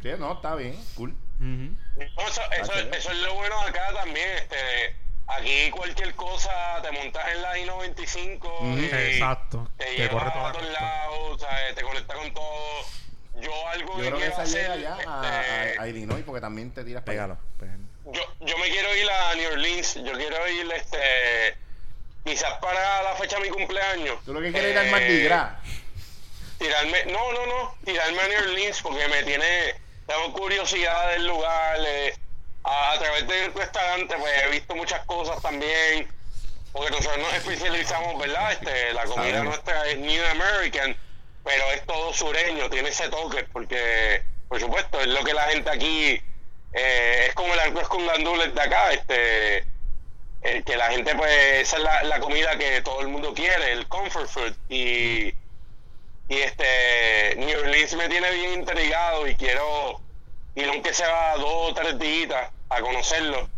[0.05, 1.15] Sí, no, está bien, cool.
[1.39, 1.75] No,
[2.29, 4.29] eso, eso, eso es lo bueno acá también.
[4.37, 4.95] Este,
[5.27, 9.67] aquí cualquier cosa te montas en la I-95 y Exacto.
[9.79, 11.43] te corre a todos lados,
[11.75, 12.85] te conecta con todo.
[13.41, 15.89] Yo algo Yo que creo que quiero esa hacer, llega ya a, este, a- a
[15.89, 17.33] Illinois porque también te tiras para Pégalo.
[17.35, 17.43] allá.
[17.59, 17.83] pégalo.
[18.13, 19.95] yo, yo me quiero ir a New Orleans.
[19.95, 21.57] Yo quiero ir, este,
[22.25, 24.23] quizás para la fecha de mi cumpleaños.
[24.25, 25.53] Tú lo que quieres ir al Eh, Mardi Gras.
[26.59, 29.75] tirarme, no, no, no, tirarme a New Orleans porque me tiene,
[30.07, 32.15] tengo curiosidad del lugar, eh,
[32.65, 36.09] a, a través del restaurante pues he visto muchas cosas también,
[36.73, 38.53] porque nosotros nos especializamos, ¿verdad?
[38.53, 40.97] Este, la comida nuestra es New American,
[41.45, 45.71] pero es todo sureño, tiene ese toque, porque, por supuesto, es lo que la gente
[45.71, 46.21] aquí,
[46.73, 49.65] eh, es como el arroz con gandules de acá, este,
[50.43, 53.73] el que la gente pues, esa es la, la comida que todo el mundo quiere,
[53.73, 55.33] el comfort food, y
[56.29, 60.01] y este New Orleans me tiene bien intrigado y quiero
[60.55, 63.49] ir aunque sea dos o tres días a conocerlo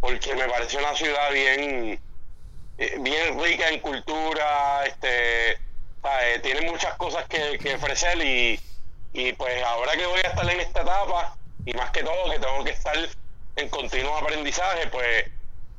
[0.00, 2.00] porque me parece una ciudad bien
[2.78, 5.58] eh, bien rica en cultura este
[6.42, 8.60] tiene muchas cosas que, que ofrecer y,
[9.12, 12.38] y pues ahora que voy a estar en esta etapa y más que todo que
[12.38, 12.96] tengo que estar
[13.56, 15.24] en continuo aprendizaje pues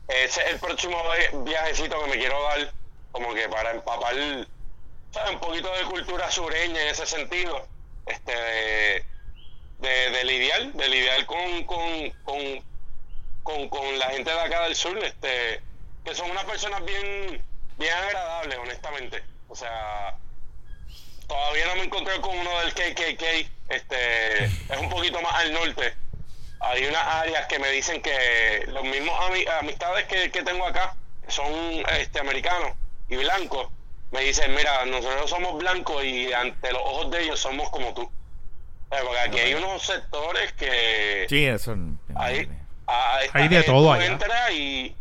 [0.08, 2.72] ese es el próximo vi- viajecito que me quiero dar
[3.12, 4.16] como que para empapar
[5.32, 7.68] un poquito de cultura sureña en ese sentido,
[8.06, 8.34] este,
[9.80, 12.64] de, de, lidiar, de lidiar con, con, con,
[13.44, 15.62] con, con la gente de acá del sur, este,
[16.04, 17.42] que son unas personas bien,
[17.78, 19.24] bien agradables, honestamente.
[19.48, 20.16] O sea,
[21.28, 23.24] todavía no me encontré con uno del KKK,
[23.70, 25.94] este, es un poquito más al norte.
[26.60, 30.96] Hay unas áreas que me dicen que los mismos ami- amistades que, que tengo acá,
[31.28, 31.52] son
[32.00, 32.74] este, americanos
[33.10, 33.70] y blancos,
[34.16, 38.10] me dicen, mira, nosotros somos blancos y ante los ojos de ellos somos como tú.
[38.92, 41.76] Eh, Porque aquí hay unos sectores que Sí, eso.
[42.16, 42.50] hay,
[43.34, 44.06] Hay de todo allá.
[44.06, 44.96] entras y,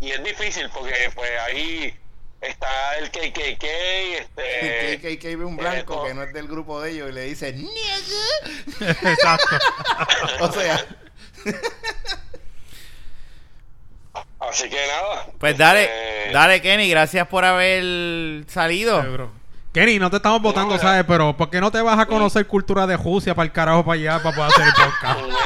[0.00, 1.94] y es difícil porque pues ahí
[2.40, 3.64] está el KKK,
[4.20, 4.92] este...
[4.94, 7.22] El KKK ve un eh, blanco que no es del grupo de ellos y le
[7.22, 7.48] dice.
[8.80, 9.56] Exacto.
[10.40, 10.84] O sea,
[14.48, 15.26] Así que nada.
[15.38, 19.30] Pues dale, este, dale, Kenny, gracias por haber salido.
[19.72, 21.04] Kenny, no te estamos votando, No, ¿sabes?
[21.06, 23.94] Pero ¿por qué no te vas a conocer cultura de Rusia para el carajo para
[23.98, 25.20] allá para poder hacer el podcast?
[25.22, 25.36] Mira,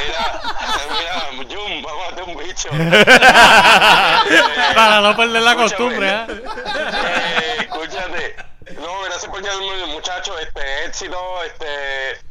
[1.39, 2.69] mira, Jun, vamos a hacer un bicho.
[4.75, 5.69] Para no perder la Escúchame.
[5.69, 6.25] costumbre, ¿eh?
[6.27, 8.35] Eh, escúchate.
[8.75, 10.35] No, gracias por llamarme, muchachos.
[10.41, 12.26] Este, éxito, este...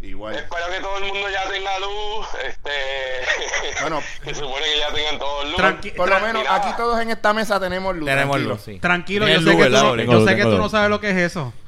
[0.00, 0.34] igual.
[0.34, 2.70] Espero que todo el mundo ya tenga luz, este...
[3.80, 4.02] Bueno.
[4.22, 5.56] que se supone que ya tengan todos luz.
[5.58, 8.06] Tranqui- Por lo menos aquí todos en esta mesa tenemos luz.
[8.06, 8.54] Tenemos tranquilo.
[8.54, 8.78] luz, sí.
[8.78, 9.72] Tranquilo, yo Tienes sé luz, que tú,
[10.12, 10.70] yo sé luz, que tú no luz.
[10.70, 11.52] sabes lo que es eso.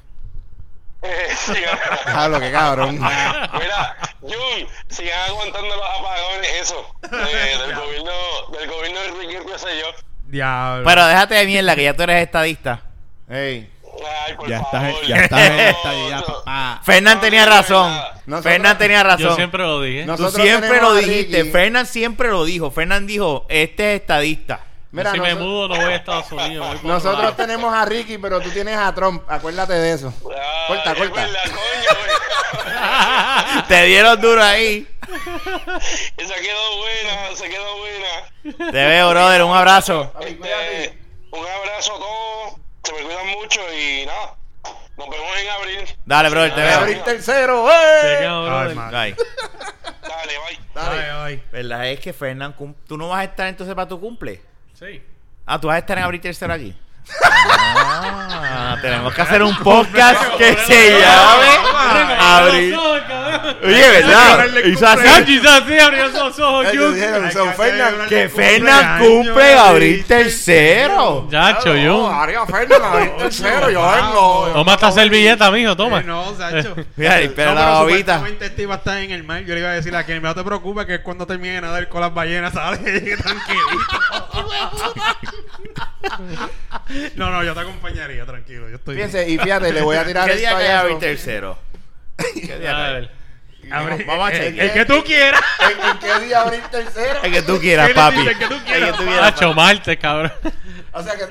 [1.05, 1.55] Eh, sí,
[2.07, 2.95] Ah, lo que cabrón.
[2.95, 8.13] Mira, Jun, sigan aguantando los apagones, eso, de- del gobierno,
[8.57, 9.87] del gobierno de Enrique, qué sé yo.
[10.29, 10.85] Diablo.
[10.87, 12.83] Pero déjate de mierda, que ya tú eres estadista.
[13.29, 13.69] Ey,
[14.27, 16.27] Ay, por Ya estás, ya estás en No, esta ya, no.
[16.27, 16.81] papá.
[16.85, 17.93] Fernán tenía razón.
[18.27, 19.29] Nosotros- Fernán tenía razón.
[19.29, 20.01] Yo siempre lo dije.
[20.03, 21.45] Tú Nosotros siempre lo dijiste.
[21.47, 22.71] Fernán siempre lo dijo.
[22.71, 24.61] Fernán dijo, este es estadista.
[24.91, 26.83] mira, si me mudo no voy a Estados Unidos.
[26.85, 27.35] nosotros lado.
[27.35, 29.23] tenemos a Ricky, pero tú tienes a Trump.
[29.29, 30.13] Acuérdate de eso.
[30.37, 31.21] Ah, Corta, corta.
[31.23, 31.63] verdad, coño,
[33.69, 34.87] Te dieron duro ahí.
[36.17, 38.71] Esa quedó buena, se quedó buena.
[38.73, 39.43] Te veo, brother.
[39.43, 40.13] Un abrazo.
[40.21, 40.99] Este,
[41.31, 42.55] un abrazo a todos,
[42.97, 44.37] se me cuidan mucho y nada,
[44.97, 45.97] nos vemos en abril.
[46.05, 46.81] Dale, brother, te Dale, veo.
[46.81, 48.27] Abril tercero, ¡eh!
[48.27, 48.75] Ay.
[48.75, 49.17] Bye.
[50.03, 50.61] Dale, bye.
[50.75, 51.01] Dale.
[51.01, 51.43] Ay, ay.
[51.53, 52.55] ¿Verdad es que Fernán,
[52.87, 54.43] tú no vas a estar entonces para tu cumple?
[54.75, 55.03] Sí.
[55.47, 56.77] Ah, tú vas a estar en abril tercero allí.
[57.25, 62.79] Ah, tenemos que hacer un podcast que se llame Abril.
[63.65, 64.47] Oye, ¿verdad?
[64.65, 65.05] Hizo así.
[65.05, 66.95] Ya, quizás sí abrió esos ojos, Ellos Jun.
[66.95, 67.95] dijeron, son Fernan.
[68.09, 71.29] Que Fernan cumple abril tercero.
[71.31, 71.73] Yacho.
[72.13, 74.51] Ariel Fernan, abril tercero, yo vengo.
[74.55, 76.03] Toma esta servilleta, mijo, toma.
[76.03, 76.75] No, Sacho.
[76.97, 78.23] Mira, No, la pero babita.
[78.41, 79.41] este iba a estar en el mar.
[79.45, 81.61] Yo le iba a decir a quien no te preocupes que es cuando termine de
[81.63, 82.81] nadar con las ballenas, ¿sabes?
[82.81, 84.01] Tranquilito.
[87.17, 88.69] No, no, yo te acompañaría, tranquilo.
[88.69, 91.59] Yo estoy Fíjense, y fíjate, le voy a tirar ¿Qué el día cae tercero?
[92.35, 93.11] ¿Qué día A ver.
[93.71, 94.67] Abre- Vamos a el- chequear.
[94.67, 95.41] El que tú quieras.
[95.61, 97.21] ¿En, en qué día abril tercero?
[97.23, 98.19] El que tú quieras, ¿Qué le papi.
[98.27, 98.83] El que tú quieras.
[98.83, 100.33] El que tú quieras, Hacho, martes, cabrón.
[100.93, 101.25] O sea que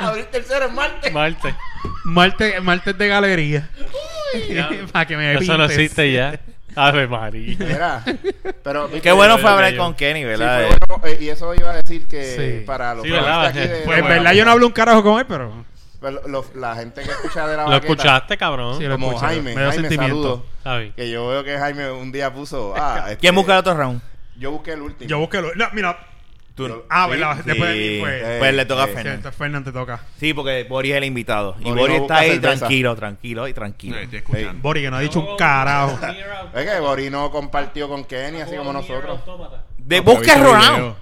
[0.00, 1.12] abril tercero es martes.
[1.12, 1.54] Martes.
[2.04, 3.68] Martes, martes de galería.
[4.92, 5.78] Para que me Eso no pintes.
[5.78, 6.38] existe ya.
[6.76, 7.56] Ave María.
[7.58, 8.04] Mira,
[8.62, 10.66] pero Qué bueno fue Yo- hablar yo- con Kenny, Sí, ¿verdad?
[10.68, 12.24] fue bueno, eh, y eso iba a decir que
[12.60, 12.64] Sí.
[12.66, 13.46] para los Sí, fans ¿verdad?
[13.46, 15.64] aquí de- Pues en verdad yo no hablo un carajo con él, pero...
[16.00, 18.78] pues, lo- la gente que escucha de la ¿Lo baqueta, escuchaste, cabrón?
[18.78, 19.26] Sí, lo como escuché.
[19.26, 20.44] Jaime, Me dio Jaime, sentimiento.
[20.64, 20.92] saludos.
[20.96, 22.74] Que yo veo que Jaime un día puso.
[22.76, 24.00] Ah, este, ¿Quién busca el otro round?
[24.36, 25.08] Yo busqué el último.
[25.08, 25.42] Yo busqué...
[25.42, 25.54] Lo...
[25.54, 25.98] No, mira.
[26.90, 27.36] Ah, sí, ¿verdad?
[27.44, 28.36] Después de mí fue...
[28.38, 29.20] Pues le toca a Sí, Fernan.
[29.20, 30.00] Cierto, Fernan te toca.
[30.18, 31.56] Sí, porque Boris es el invitado.
[31.60, 32.58] Y Boris Boris no está ahí cerveza.
[32.58, 33.98] tranquilo, tranquilo y tranquilo.
[33.98, 34.52] Estoy escuchando.
[34.62, 35.98] Bori, que no ha dicho un carajo.
[36.54, 39.20] Es que Borino compartió con Kenny, así como nosotros.
[39.78, 40.76] De No, busca el visto round.
[40.76, 40.96] video.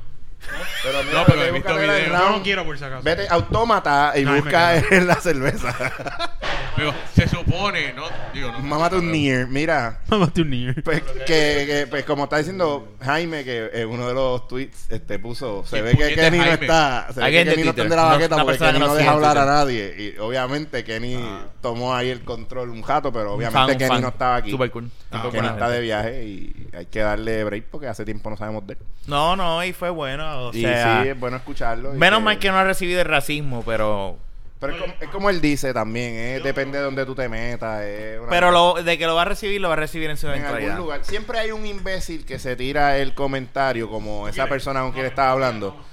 [0.85, 2.19] Pero mira, No, pero he visto búscate el video.
[2.19, 2.37] Round.
[2.37, 3.03] no quiero por si acaso.
[3.03, 6.38] Vete autómata y No, ahí me busca la cerveza.
[6.79, 8.05] Pero se supone, ¿no?
[8.33, 8.61] Digo, no.
[8.61, 9.49] Mámate un near.
[9.49, 10.75] Mira, Mámate un niño.
[10.85, 15.19] pues, que, que, pues como está diciendo Jaime, que en uno de los tweets este,
[15.19, 18.05] puso, se ¿Quién ve que Kenny no está, se ve que Kenny no de la
[18.05, 19.95] baqueta una porque Kenny que no deja hablar a nadie.
[19.99, 21.19] Y obviamente Kenny
[21.61, 24.03] tomó ahí el control un jato, pero obviamente fan, Kenny fan.
[24.03, 24.51] no estaba aquí.
[24.53, 24.91] Super cool.
[25.11, 28.37] Ah, Kenny buena está de viaje y hay que darle break porque hace tiempo no
[28.37, 28.79] sabemos de él.
[29.07, 30.49] No, no, y fue bueno.
[30.49, 31.93] O y sea, sí, es bueno escucharlo.
[31.95, 34.19] menos mal que no ha recibido el racismo, pero.
[34.61, 37.83] Pero es como, es como él dice también, eh, depende de donde tú te metas.
[37.85, 40.17] es una- Pero lo, de que lo va a recibir, lo va a recibir en
[40.17, 41.05] su en algún lugar.
[41.05, 45.31] Siempre hay un imbécil que se tira el comentario como esa persona con quien estaba
[45.33, 45.85] hablando.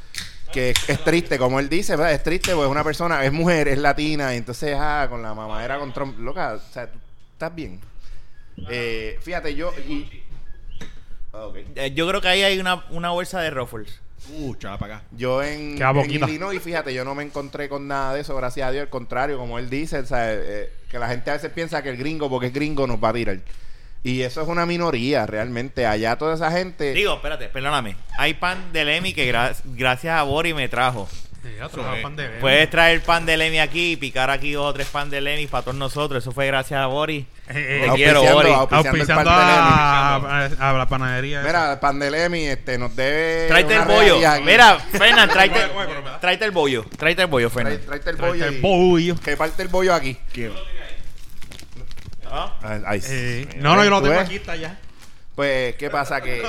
[0.51, 2.13] Que es, es triste, como él dice, ¿verdad?
[2.13, 5.34] Es triste porque es una persona, es mujer, es latina, y entonces, ah, con la
[5.34, 6.17] mamadera con Trump.
[6.19, 6.97] Loca, o sea, tú
[7.34, 7.82] estás bien.
[8.69, 9.71] Eh, fíjate, yo.
[9.88, 10.23] Y,
[11.34, 11.49] Ah.
[11.75, 13.99] Eh, Yo creo que ahí hay una, una bolsa de Ruffles.
[14.34, 15.06] Uh, chala para acá.
[15.12, 16.10] Yo en, en.
[16.30, 18.82] Illinois, fíjate, yo no me encontré con nada de eso, gracias a Dios.
[18.84, 21.90] Al contrario, como él dice, o sea, eh, que la gente a veces piensa que
[21.90, 23.40] el gringo, porque es gringo, nos va a tirar.
[24.04, 25.86] Y eso es una minoría, realmente.
[25.88, 26.94] Allá toda esa gente...
[26.94, 27.96] Digo, espérate, perdóname.
[28.18, 31.10] Hay pan de Lemmy que gra- gracias a Boris me trajo.
[32.01, 35.10] Pan de Puedes traer pan de Lemmy aquí y picar aquí dos o tres pan
[35.10, 36.23] de Lemmy para todos nosotros.
[36.23, 37.25] Eso fue gracias a Boris.
[37.47, 38.51] Eh, Te eh, quiero, Boris.
[38.53, 40.15] auspiciando el pan de a,
[40.60, 41.41] a, a la panadería.
[41.43, 43.47] Mira, Pandelemi este, nos debe...
[43.47, 44.17] Tráete el bollo.
[44.43, 45.60] Mira, Fernan, tráete,
[46.19, 46.86] tráete el bollo.
[46.97, 47.79] Tráete el bollo, Trae- Fernan.
[47.86, 48.62] Tráete el Tráete bollo el y...
[48.62, 49.15] bollo.
[49.23, 50.17] Que parte el bollo aquí.
[52.29, 52.53] Ah.
[52.63, 53.58] Ay, ay, Eh, sí.
[53.60, 54.25] no, no, yo lo ¿Tú tengo ves?
[54.25, 54.79] aquí, está ya.
[55.36, 56.21] Pues, ¿qué pasa?
[56.21, 56.41] Que,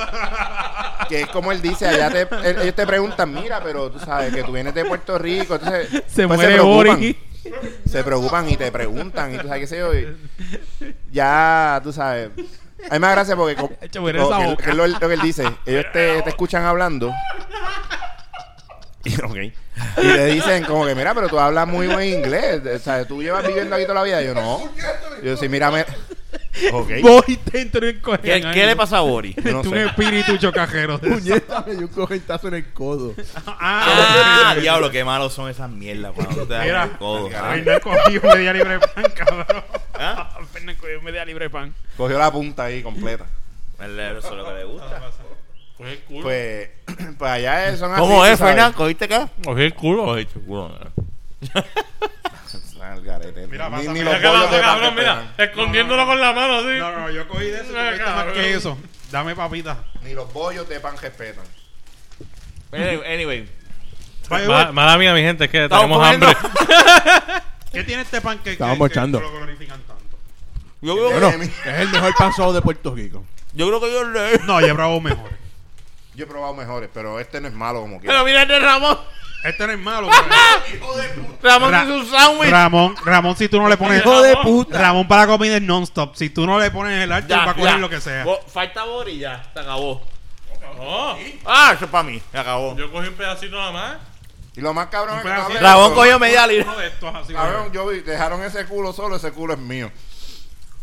[1.08, 4.32] que es como él dice, allá te, él- ellos te preguntan, mira, pero tú sabes
[4.34, 7.16] que tú vienes de Puerto Rico, entonces Se pues, muere preocupan, Boris.
[7.90, 10.16] Se preocupan y te preguntan, y tú sabes qué sé yo, y
[11.12, 12.30] ya, tú sabes.
[12.90, 14.62] Hay más gracia porque co- Echa, muere lo, que, boca.
[14.64, 17.12] que es lo, lo que él dice, ellos te, te escuchan hablando.
[19.04, 22.60] Y, le dicen como que, mira, pero tú hablas muy buen inglés.
[22.74, 24.20] O sea, tú llevas viviendo aquí toda la vida.
[24.22, 24.60] Y yo, no.
[25.22, 25.84] Y yo, sí, mírame.
[26.72, 26.90] Ok.
[27.02, 29.36] Boris dentro del ¿Qué, qué le pasó a Boris?
[29.44, 30.98] No un espíritu chocajero.
[31.00, 33.14] Puñeta, me dio un correntazo en el codo.
[33.46, 37.28] Ah, diablo, qué malos son esas mierdas cuando tú te das Mira, el codo.
[37.34, 37.52] ah.
[37.52, 39.64] Fernan cogió media libre de pan, cabrón.
[39.94, 40.38] ¿Ah?
[40.52, 41.74] Fernan cogió media libre de pan.
[41.96, 43.26] Cogió la punta ahí completa.
[43.78, 45.02] Eso es lo que le gusta.
[45.76, 46.22] Cogí el culo.
[46.22, 46.70] Pues,
[47.18, 48.00] pues allá es- son así.
[48.00, 48.38] ¿Cómo es.
[48.38, 48.72] Fernan?
[48.72, 49.28] ¿Cogiste acá?
[49.44, 50.04] Cogí el culo.
[50.06, 50.78] Cogiste el culo.
[53.48, 53.82] Mira, ni, pásame.
[53.88, 55.34] ni Mira los que bollos lo de cabrón, pan mira.
[55.38, 56.78] Escondiéndolo con la mano, así.
[56.78, 57.72] No, no, yo cogí de eso.
[57.72, 58.78] Cogí más que eso.
[59.10, 59.84] Dame papita.
[60.02, 61.44] Ni los bollos de pan respetan.
[62.72, 63.48] Anyway,
[64.30, 64.72] Ma-.
[64.72, 66.26] Mala mía, mi gente, es que Estamos tenemos comiendo.
[66.28, 67.34] hambre.
[67.72, 69.20] ¿Qué tiene este pan que, Estábamos que- que echando.
[69.20, 70.18] lo glorifican tanto?
[70.80, 73.24] Yo creo, Bueno, es el mejor pan solo de Puerto Rico.
[73.52, 74.38] yo creo que yo le...
[74.46, 75.30] No, yo he probado mejor.
[76.14, 78.24] Yo he probado mejores, pero este no es malo como Pero quiera.
[78.24, 78.98] mira el de Ramón.
[79.48, 80.08] Este no es malo.
[81.42, 82.50] Ramón Ra- hizo un sándwich.
[82.50, 84.00] Ramón, Ramón, si tú no le pones.
[84.00, 84.78] Hijo de puta.
[84.78, 86.14] Ramón para la comida es non-stop.
[86.16, 87.78] Si tú no le pones el arte, Ya, va a coger ya.
[87.78, 88.24] lo que sea.
[88.24, 90.02] Bo- Falta Boris y ya, se acabó.
[90.78, 92.76] Oh, Ah, eso es para mí, se acabó.
[92.76, 93.96] yo cogí un pedacito nada más.
[94.56, 96.70] Y lo más cabrón es que Ramón cogió media libra.
[96.70, 97.32] Uno de estos así.
[97.32, 99.90] Cabrón, yo vi, dejaron ese culo solo, ese culo es mío.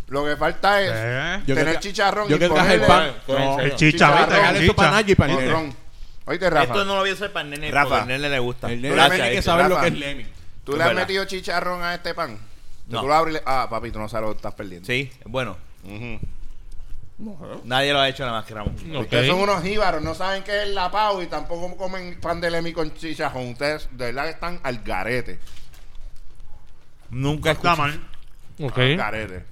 [0.07, 3.11] Lo que falta es Eh, Yo tener que- chicharrón Yo y que traje el ponerle
[3.11, 3.21] pan.
[3.27, 4.63] No, El El chicha, Chicharrón.
[4.63, 5.51] y para el con nene.
[5.51, 5.82] ron.
[6.25, 7.89] Oíste, Rafa, Esto no lo voy a hacer para el nene, Rafa.
[7.89, 8.71] porque al nene le gusta.
[8.71, 10.25] El nene Gracias, tiene que saber lo que es Lemmy.
[10.63, 11.01] ¿tú le has verdad.
[11.01, 12.37] metido chicharrón a este pan?
[12.87, 13.01] No.
[13.01, 14.85] Tú lo abres y le- Ah, papi, tú no sabes lo que estás perdiendo.
[14.85, 15.57] Sí, bueno.
[15.83, 16.19] Ujú.
[17.65, 18.75] Nadie lo ha hecho nada más que Ramón.
[18.97, 22.49] Ustedes son unos jíbaros, no saben qué es la pau y tampoco comen pan de
[22.51, 23.49] lemi con chicharrón.
[23.49, 25.39] Ustedes de verdad que están al garete.
[27.09, 27.81] Nunca Está escuché.
[27.81, 28.07] mal.
[28.61, 28.77] Ok.
[28.77, 29.45] Al garete.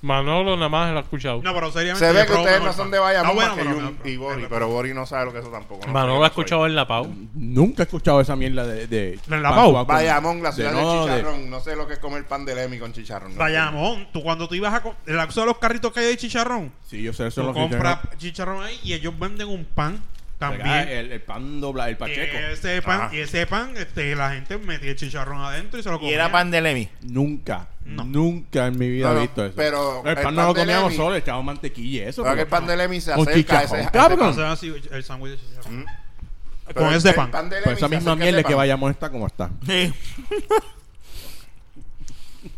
[0.00, 1.42] Manolo nada más lo ha escuchado.
[1.42, 2.06] No, pero seriamente.
[2.06, 4.08] Se ve que ustedes no son de Bayamón Ah, bueno, más que pero Jun no,
[4.10, 5.86] y Bori, pero Bori no sabe lo que es eso tampoco.
[5.86, 5.92] ¿no?
[5.92, 7.12] Manolo lo ha escuchado en la Pau.
[7.34, 8.86] Nunca he escuchado esa mierda de.
[8.86, 9.84] de ¿En la Pau?
[9.84, 11.50] Bayamón, la ciudad de- del no, de- chicharrón.
[11.50, 13.32] No sé lo que es comer pan de Lemi con chicharrón.
[13.32, 14.82] no Bayamón, tú cuando tú ibas a.
[14.82, 17.42] co- El acceso de los carritos que hay de chicharrón, Sí, yo sé eso.
[17.42, 20.00] tú es lo que compras chicharrón ahí y ellos venden un pan
[20.38, 20.66] también.
[20.88, 22.36] El, el pan dobla, el pacheco.
[22.38, 23.10] Y ese pan, Ah.
[23.14, 26.14] y ese pan este, la gente metía el chicharrón adentro y se lo Y comía.
[26.14, 26.88] era pan de Lemi.
[27.02, 28.04] Nunca, No.
[28.04, 29.54] nunca en mi vida no, he visto eso.
[29.56, 32.08] pero el el pan pan no lo de comíamos Lemi- solo, le echábamos mantequilla y
[32.08, 32.22] eso.
[32.22, 34.38] Pero que el pan de Lemi se Con acerca a ese, a ese pan.
[34.50, 35.80] Así, el sándwich de chicharrón.
[35.80, 35.84] Mm.
[35.84, 37.30] Con Pero ese pan.
[37.50, 38.56] de Pues esa misma a mierda ese que pan.
[38.58, 39.50] vayamos está como está.
[39.66, 39.92] Sí.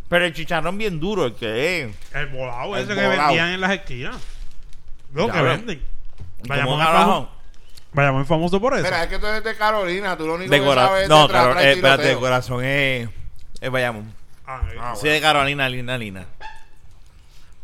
[0.09, 1.95] Pero el chicharrón bien duro, el que es.
[2.12, 4.16] El volado ese que vendían en las esquinas.
[5.14, 5.81] Lo que venden.
[6.47, 6.87] Vayamos es
[7.92, 8.85] Bayamón es famoso por eso.
[8.85, 10.88] Mira, es que tú eres de Carolina, tú lo único De que corazón.
[10.90, 13.09] sabes es No, tra- y eh, espérate, de corazón es.
[13.61, 14.12] Es Bayamón.
[14.46, 16.24] Ah, eh, Ah, Soy de Carolina, Lina, Lina.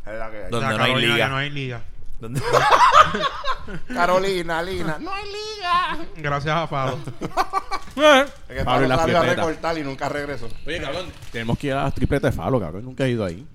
[0.06, 0.50] Es la que hay.
[0.50, 1.28] Donde la no hay Carolina liga.
[1.28, 1.80] no hay liga.
[2.20, 2.40] ¿Dónde?
[3.92, 4.98] Carolina, Lina.
[5.00, 5.98] No hay liga.
[6.16, 6.98] Gracias a Pablo.
[8.48, 10.48] Es que Pablo la salió a recortar y nunca regresó.
[10.66, 12.84] Oye, cabrón, tenemos que ir a las tripletas de Falo, cabrón.
[12.84, 13.46] Nunca he ido ahí.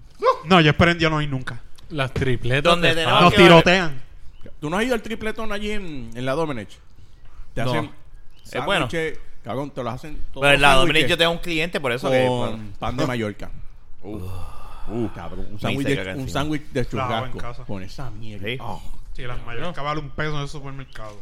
[0.46, 1.60] no, yo espero en Dios no ir nunca.
[1.90, 2.64] Las tripletas.
[2.64, 3.06] Donde de.
[3.06, 4.02] Nos tirotean.
[4.60, 6.70] ¿Tú no has ido al tripletón allí en, en la Domenech?
[7.54, 7.72] Te No.
[7.72, 7.92] hacen.
[8.52, 8.88] Es bueno.
[9.44, 10.16] Cabrón, te lo hacen.
[10.32, 12.26] todos Pero en la Dominic yo tengo un cliente, por eso que.
[12.28, 12.64] Con bueno.
[12.80, 13.50] pan de Mallorca.
[14.04, 15.48] Uh, cabrón.
[15.52, 17.66] Un sándwich de, un sándwich de churrasco.
[17.66, 18.46] Con esa mierda.
[18.48, 18.58] Sí.
[18.60, 18.82] Oh.
[19.14, 21.18] Sí, las mayores vale un peso en el supermercado.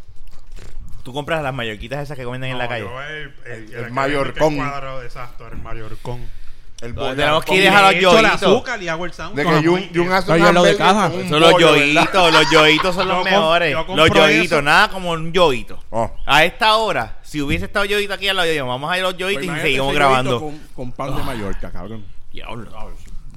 [1.03, 2.85] Tú compras las mallorquitas esas que venden en la calle.
[2.85, 4.49] yo el, el, El que Mallorcón.
[4.49, 6.27] vende el cuadro, exacto, el mayorcón.
[6.81, 8.41] El tenemos que ir a los el yoitos.
[8.41, 9.45] azúcar y hago el sándwich.
[9.45, 11.11] De que un lo de caja.
[11.11, 13.75] Son los yoitos, los yoitos son los mejores.
[13.95, 15.77] Los yoitos, nada como un yoito.
[15.89, 16.09] Oh.
[16.25, 19.07] A esta hora, si hubiese estado yoito aquí al lado, yo vamos a ir a
[19.07, 20.39] los yoitos Pues y imagínate seguimos grabando.
[20.39, 22.05] Con, con pan de Mallorca, cabrón.
[22.31, 22.69] Diablo.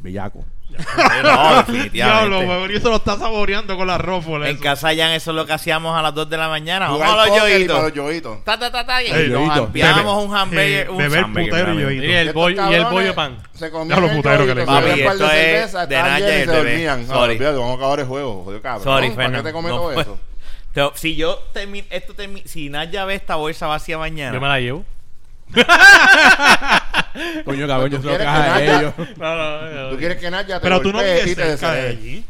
[0.03, 0.45] Bellaco.
[1.23, 1.62] No,
[1.93, 4.49] Diablo, y eso lo está saboreando con la rófola.
[4.49, 4.62] En eso.
[4.62, 6.88] casa ya eso es lo que hacíamos a las 2 de la mañana.
[6.88, 7.95] Vamos a los póker y para los yoitos.
[7.95, 8.45] yoitos.
[8.45, 9.65] Ta, ta, ta, ta, y El nos yoito.
[9.65, 10.91] ampliábamos un hamburger.
[10.91, 11.95] un beber hamburger, putero y.
[11.95, 13.38] Y el, Estos bollo, y el cabrones bollo pan.
[13.53, 15.31] Se Ya comían los el puteros que le se bebían un par de esto es
[15.31, 16.71] cervezas, de estaban Naya llenos y se bebé.
[16.71, 17.01] dormían.
[17.07, 17.33] No, Sorry.
[17.35, 18.83] olvídate, vamos a acabar el juego, jodido cabrón.
[18.85, 19.49] Sorry, ¿Para qué Fernando.
[19.49, 20.03] te comes No todo fue.
[20.03, 20.19] eso?
[20.73, 24.33] Pero si yo termino, esto termino, si Naya ve esta bolsa vacía mañana.
[24.33, 24.85] Yo me la llevo.
[27.44, 28.94] Coño, cabrón, yo ¿Tú se lo caja que a ellos.
[29.18, 29.98] No, no, ¿Tú no.
[29.98, 32.25] quieres que Naya te Pero tú no golpee vives te cerca de allí.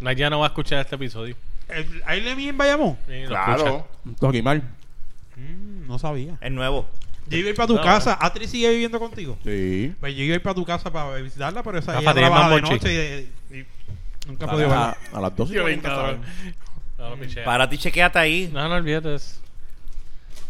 [0.00, 1.36] Naya no va a escuchar este episodio.
[1.68, 2.96] El- ¿Hay Lemmy en Bayamón?
[3.08, 3.88] Sí, lo Claro.
[4.20, 4.62] Toquimal.
[5.36, 6.36] Mm, no sabía.
[6.40, 6.88] Es nuevo.
[7.28, 7.82] Yo iba a ir para tu No.
[7.82, 8.16] casa.
[8.20, 9.36] ¿Atri sigue viviendo contigo?
[9.44, 9.92] Sí.
[9.98, 12.30] Pues yo iba a ir para tu casa para visitarla, pero esa Rafa, ella ¿tienes
[12.30, 13.66] trabaja de noche y, y
[14.28, 14.96] nunca he podido A, verla.
[15.12, 16.20] a las 12 y Yo 40, cabrón.
[16.98, 17.44] No, pichea.
[17.44, 18.50] Para ti, chequeate ahí.
[18.52, 19.40] No, no olvides.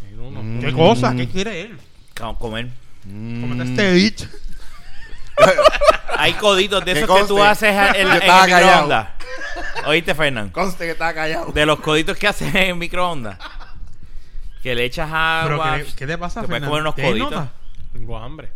[0.06, 0.42] Hay uno.
[0.42, 0.60] Mm.
[0.60, 1.14] ¿Qué cosa?
[1.16, 1.78] ¿Qué quiere él?
[2.20, 2.68] Vamos a comer.
[3.06, 4.26] Cómete este bicho.
[6.18, 9.08] Hay coditos de esos que tú haces en, en estaba microondas.
[9.86, 10.50] ¿Oíste, Fernán?
[10.50, 11.52] Conste que está callado.
[11.52, 13.38] De los coditos que haces en microondas.
[14.62, 15.76] Que le echas ¿Pero agua.
[15.78, 16.68] qué, qué te pasa, Te puedes Fernando?
[16.70, 17.48] comer unos ¿Tienes coditos.
[17.92, 18.52] Tengo hambre.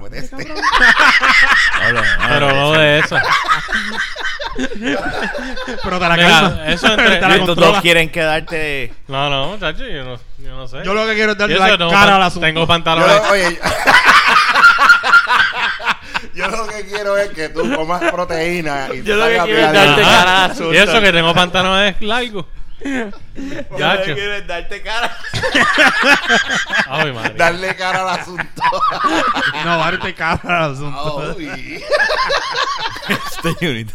[0.00, 0.36] Cómete este.
[2.28, 3.16] Pero no de eso.
[5.84, 6.62] Pero te la calma.
[6.66, 7.80] eso entre- Te la Estos dos controla.
[7.82, 8.92] quieren quedarte.
[9.08, 10.78] No, no, chacho, yo no, yo no sé.
[10.84, 12.46] Yo lo que quiero es darle la tengo cara al asunto.
[12.46, 13.16] Tengo Yo pantalones.
[13.16, 13.60] lo, oye,
[16.34, 19.66] yo lo que quiero es que tú comas proteína y Yo lo que salgas quiero
[19.66, 19.86] es bien.
[19.86, 20.24] darte Ajá.
[20.24, 20.74] cara al asunto.
[20.74, 22.46] Y eso que tengo pantalones largos.
[22.82, 23.10] Yo
[23.70, 24.04] lo Chacho.
[24.04, 25.16] que quiero es darte cara.
[26.88, 27.34] Ay, madre.
[27.36, 28.62] Darle cara al asunto.
[29.64, 31.36] No, darte cara al asunto.
[33.08, 33.94] Estoy bonito.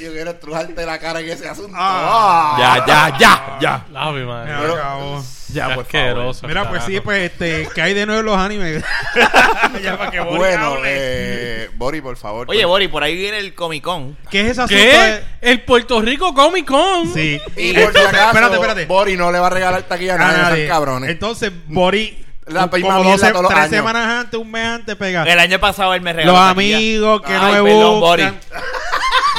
[0.00, 1.76] Yo quiero estrujarte la cara en ese asunto.
[1.78, 2.56] Ah.
[2.58, 3.84] Ya, ya, ya, ya.
[3.94, 4.52] Ay, Me madre.
[4.52, 5.24] acabó.
[5.48, 5.82] Ya, por favor.
[5.84, 8.82] asqueroso, Mira, pues sí, pues este, ¿qué hay de nuevo en los animes?
[9.82, 12.46] ya para que Bueno, eh, Bori, por favor.
[12.48, 14.16] Oye, Bori, por ahí viene el Comic Con.
[14.30, 14.74] ¿Qué es asunto?
[14.80, 14.96] ¿Qué?
[14.96, 17.12] de- El Puerto Rico Comic Con.
[17.12, 17.40] Sí.
[17.56, 18.84] y por si Entonces, acaso, espérate, espérate.
[18.86, 20.64] Bori no le va a regalar taquilla a A nadie, nadie.
[20.64, 21.10] esos cabrones.
[21.10, 22.12] Entonces, Boris,
[22.46, 23.76] La como misma dos mierda se- todos los tres años.
[23.76, 25.22] semanas antes, un mes antes, pega.
[25.24, 26.32] El año pasado él me regaló.
[26.38, 26.76] Los taquilla.
[26.76, 28.22] amigos que no Ay, me perdón, Bori.
[28.22, 28.40] buscan.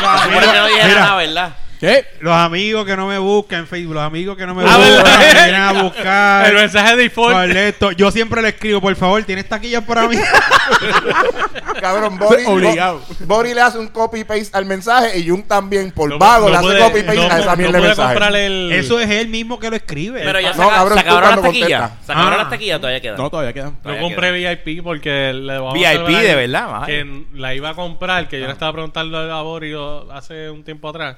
[0.02, 1.56] Los que no amigos, mira, nada, ¿verdad?
[1.84, 2.06] ¿Qué?
[2.22, 5.20] los amigos que no me buscan en Facebook, los amigos que no me Ah, buscan,
[5.20, 6.46] me vienen a buscar.
[6.48, 7.34] El mensaje default.
[7.36, 7.92] Correcto.
[7.92, 10.16] Yo siempre le escribo, por favor, ¿tienes taquillas para mí?
[11.82, 13.00] Cabrón, Bori, Obligado.
[13.00, 16.52] Bo- Bori le hace un copy-paste al mensaje y Jun también, por No- vago, no
[16.52, 18.46] le hace puede- copy-paste no- a esa no mierda de puede mensaje.
[18.46, 18.72] el...
[18.72, 20.22] Eso es él mismo que lo escribe.
[20.24, 21.80] Pero ya No, se, acab- cabrón, se tú acabaron las cuando taquillas.
[21.82, 22.06] contestas.
[22.06, 22.38] Se acabaron Ah.
[22.44, 23.18] las taquillas, todavía quedan.
[23.18, 23.70] No, todavía quedan.
[23.72, 24.56] Yo Todavía compré queda.
[24.64, 26.86] VIP porque le vamos a VIP de verdad, vaya.
[26.86, 30.90] Que la iba a comprar, que yo le estaba preguntando a Borio hace un tiempo
[30.90, 31.18] atrás.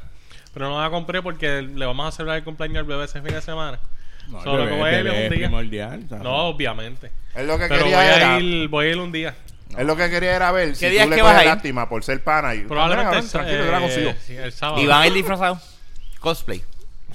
[0.56, 3.32] Pero no la compré porque le vamos a celebrar el cumpleaños al bebé ese fin
[3.36, 3.78] de semana.
[4.30, 5.40] No, Solo el que bebé- voy a ir bebé un es día.
[5.48, 6.24] primordial, ¿sabes?
[6.24, 7.12] No, obviamente.
[7.36, 8.36] Él lo que Pero voy quería era...
[8.36, 9.36] a ir, voy a ir un día.
[9.78, 11.48] Él lo que quería era ver si tú es le coges a ir?
[11.50, 12.56] lástima por ser pana.
[12.56, 14.10] Y, Probablemente el, tranquilo, yo la consigo.
[14.12, 14.82] eh, sí, el sábado.
[14.82, 15.60] Y van a ir disfrazados.
[16.20, 16.64] Cosplay.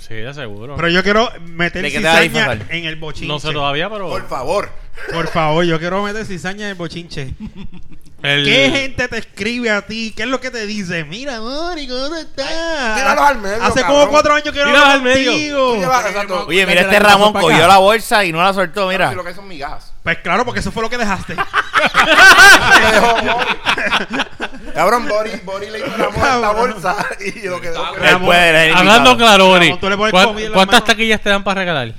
[0.01, 0.75] Sí, de seguro.
[0.77, 2.75] Pero yo quiero meter ¿De qué te vas a cizaña disfrazar?
[2.77, 3.29] en el bochinche.
[3.29, 4.09] no sé todavía, pero.
[4.09, 4.71] Por favor.
[5.13, 7.35] Por favor, yo quiero meter cizaña en el bochinche.
[8.23, 10.13] el- ¿Qué gente te escribe a ti?
[10.17, 11.05] ¿Qué es lo que te dice?
[11.05, 12.97] Mira, Mori, ¿cómo estás?
[12.97, 14.01] tíralos al medio, Hace cabrón.
[14.01, 15.31] como cuatro años que no Tíralos hablo al medio.
[15.31, 15.73] contigo.
[15.75, 16.47] Tú llevas- exacto.
[16.49, 19.11] Oye, mira, este Ramón cogió la bolsa y no la soltó, mira.
[19.11, 19.93] Si lo que son migajas.
[20.03, 21.35] Pues claro, porque eso fue lo que dejaste.
[22.93, 23.17] Dejó.
[24.81, 29.67] Cabrón, Bori, Bori le hizo a la bolsa y él es Hablando claro, Bori.
[29.67, 31.93] Ramón, tú le pones ¿cuán- comida en la ¿Cuántas taquillas te dan para regalar?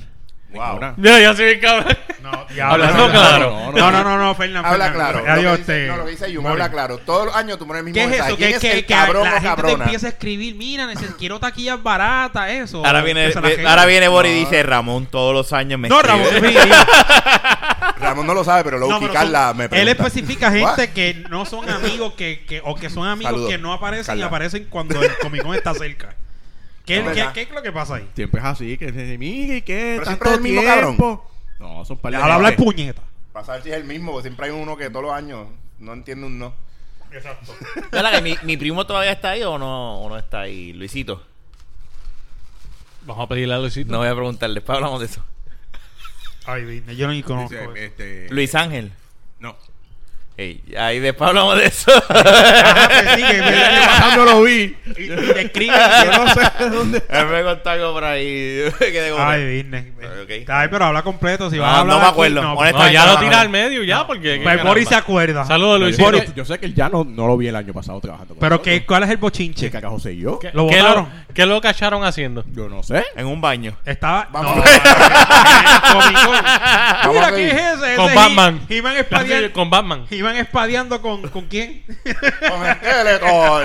[0.53, 0.79] Wow.
[0.97, 1.19] Ninguna.
[1.19, 1.97] Ya, soy cabrón.
[2.21, 2.31] No,
[2.65, 3.71] Hablando claro.
[3.73, 4.67] No, no, no, no, Fernando.
[4.67, 5.23] Habla claro.
[5.27, 6.97] Adiós, dice- te- no, lo que dice Jun, habla claro.
[6.99, 8.29] Todos los años tú pones el mismo ¿Qué es mensaje.
[8.29, 8.37] eso?
[8.37, 10.87] ¿Quién es que, el que cabrón la o gente te empieza a escribir, mira,
[11.17, 12.85] quiero taquillas baratas, eso.
[12.85, 13.31] Ahora viene,
[13.65, 16.17] ahora viene Boris y dice, Ramón todos los años me No, escribe".
[16.17, 19.91] Ramón, sí, Ramón no lo sabe, pero pero Carla me él pregunta.
[20.07, 24.17] especifica gente que no son amigos que, que o que son amigos que no aparecen
[24.17, 26.15] y aparecen cuando el Comic Con está cerca.
[26.85, 27.33] ¿Qué, No, qué, ¿verdad?
[27.33, 28.09] qué es lo que pasa ahí?
[28.15, 31.31] Siempre es así, que se mira y qué, Pero tanto es el mismo tiempo.
[31.59, 32.63] No, son par de hablar gente.
[32.63, 33.01] puñeta.
[33.33, 35.47] Para saber si es el mismo, porque siempre hay uno que todos los años
[35.79, 36.53] no entiende un no.
[37.11, 37.53] Exacto.
[37.91, 40.73] ¿Verdad que mi, mi primo todavía está ahí o no, o no está ahí?
[40.73, 41.23] Luisito.
[43.03, 43.91] Vamos a pedirle a Luisito.
[43.91, 45.23] No voy a preguntarle, después hablamos de eso.
[46.45, 47.49] Ay, yo no ni conozco.
[47.55, 47.75] Dice, eso.
[47.75, 48.91] este, Luis Ángel.
[49.39, 49.55] No.
[50.41, 51.91] Ey, ahí después hablamos de eso.
[52.09, 54.75] Ajá, pues sí, que no lo vi.
[54.97, 55.79] y, y te escriben.
[56.05, 57.03] Yo no sé de dónde.
[57.09, 58.63] Él me contó algo por ahí.
[58.79, 59.91] Me quedé como- Ay, Disney.
[60.23, 60.49] Ok.
[60.49, 61.49] Ay, pero habla completo.
[61.51, 62.41] Si vas No, a hablar no me aquí, acuerdo.
[62.41, 64.37] no, Honestamente, No, ya no lo tira al medio ya, porque.
[64.37, 65.45] qué Pues Boris se acuerda.
[65.45, 66.11] Saludos, Yo Luisito.
[66.17, 68.33] sé, que, yo sé que el ya no, no lo vi el año pasado trabajando
[68.33, 69.69] con Pero que, ¿cuál es el ¿Qué bochinche?
[69.69, 70.39] cagajo sé yo?
[70.39, 71.07] ¿Qué, ¿Lo qué votaron?
[71.35, 72.43] ¿Qué lo cacharon haciendo?
[72.51, 73.05] Yo no sé.
[73.15, 73.77] En un baño.
[73.85, 74.27] Estaba.
[74.31, 74.55] Vamos.
[74.55, 74.63] No,
[77.11, 77.95] Mira, a ¿qué es ese?
[77.95, 78.61] Con Batman.
[79.53, 80.05] Con Batman.
[80.31, 81.83] Iban espadeando con, con quién?
[81.85, 83.63] Con el Skeletor.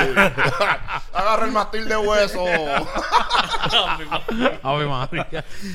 [1.14, 2.44] Agarra el mastil de hueso.
[4.62, 5.26] Ave madre.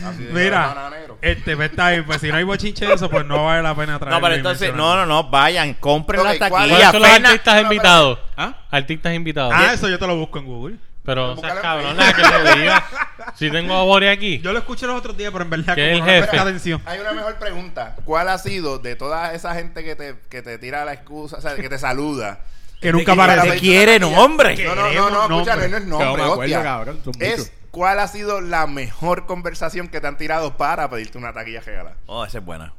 [0.05, 1.17] Así de Mira, bananero.
[1.21, 3.73] este, pues está bien, pues si no hay bochinche de eso, pues no vale la
[3.75, 6.91] pena traerlo No, pero entonces, no, no, no, vayan, compren Ok, la ¿cuál- ¿Cuáles taquilla.
[6.91, 8.19] son los artistas invitados?
[8.37, 8.53] ¿Ah?
[8.69, 9.53] Artistas invitados.
[9.55, 10.75] Ah, eso yo te lo busco en Google.
[11.03, 12.85] Pero, o sea, cabrón, nada que le diga.
[13.35, 14.39] Si tengo a Bori aquí.
[14.39, 16.37] Yo lo escuché los otros días, pero en verdad ¿Qué es el no le jefe?
[16.37, 16.81] atención.
[16.85, 17.95] Hay una mejor pregunta.
[18.03, 21.41] ¿Cuál ha sido de toda esa gente que te, que te tira la excusa, o
[21.41, 22.39] sea, que te saluda?
[22.81, 23.41] Que nunca para.
[23.41, 24.11] Te quiere, una no.
[24.15, 25.79] No, no, no, no, escúchame, no nombre.
[25.79, 26.63] es nombre, Que no me acuerdo, hostia.
[26.63, 27.39] cabrón, son muchos.
[27.39, 31.61] Es cuál ha sido la mejor conversación que te han tirado para pedirte una taquilla
[31.61, 31.95] regalada.
[32.07, 32.73] Oh, esa es buena.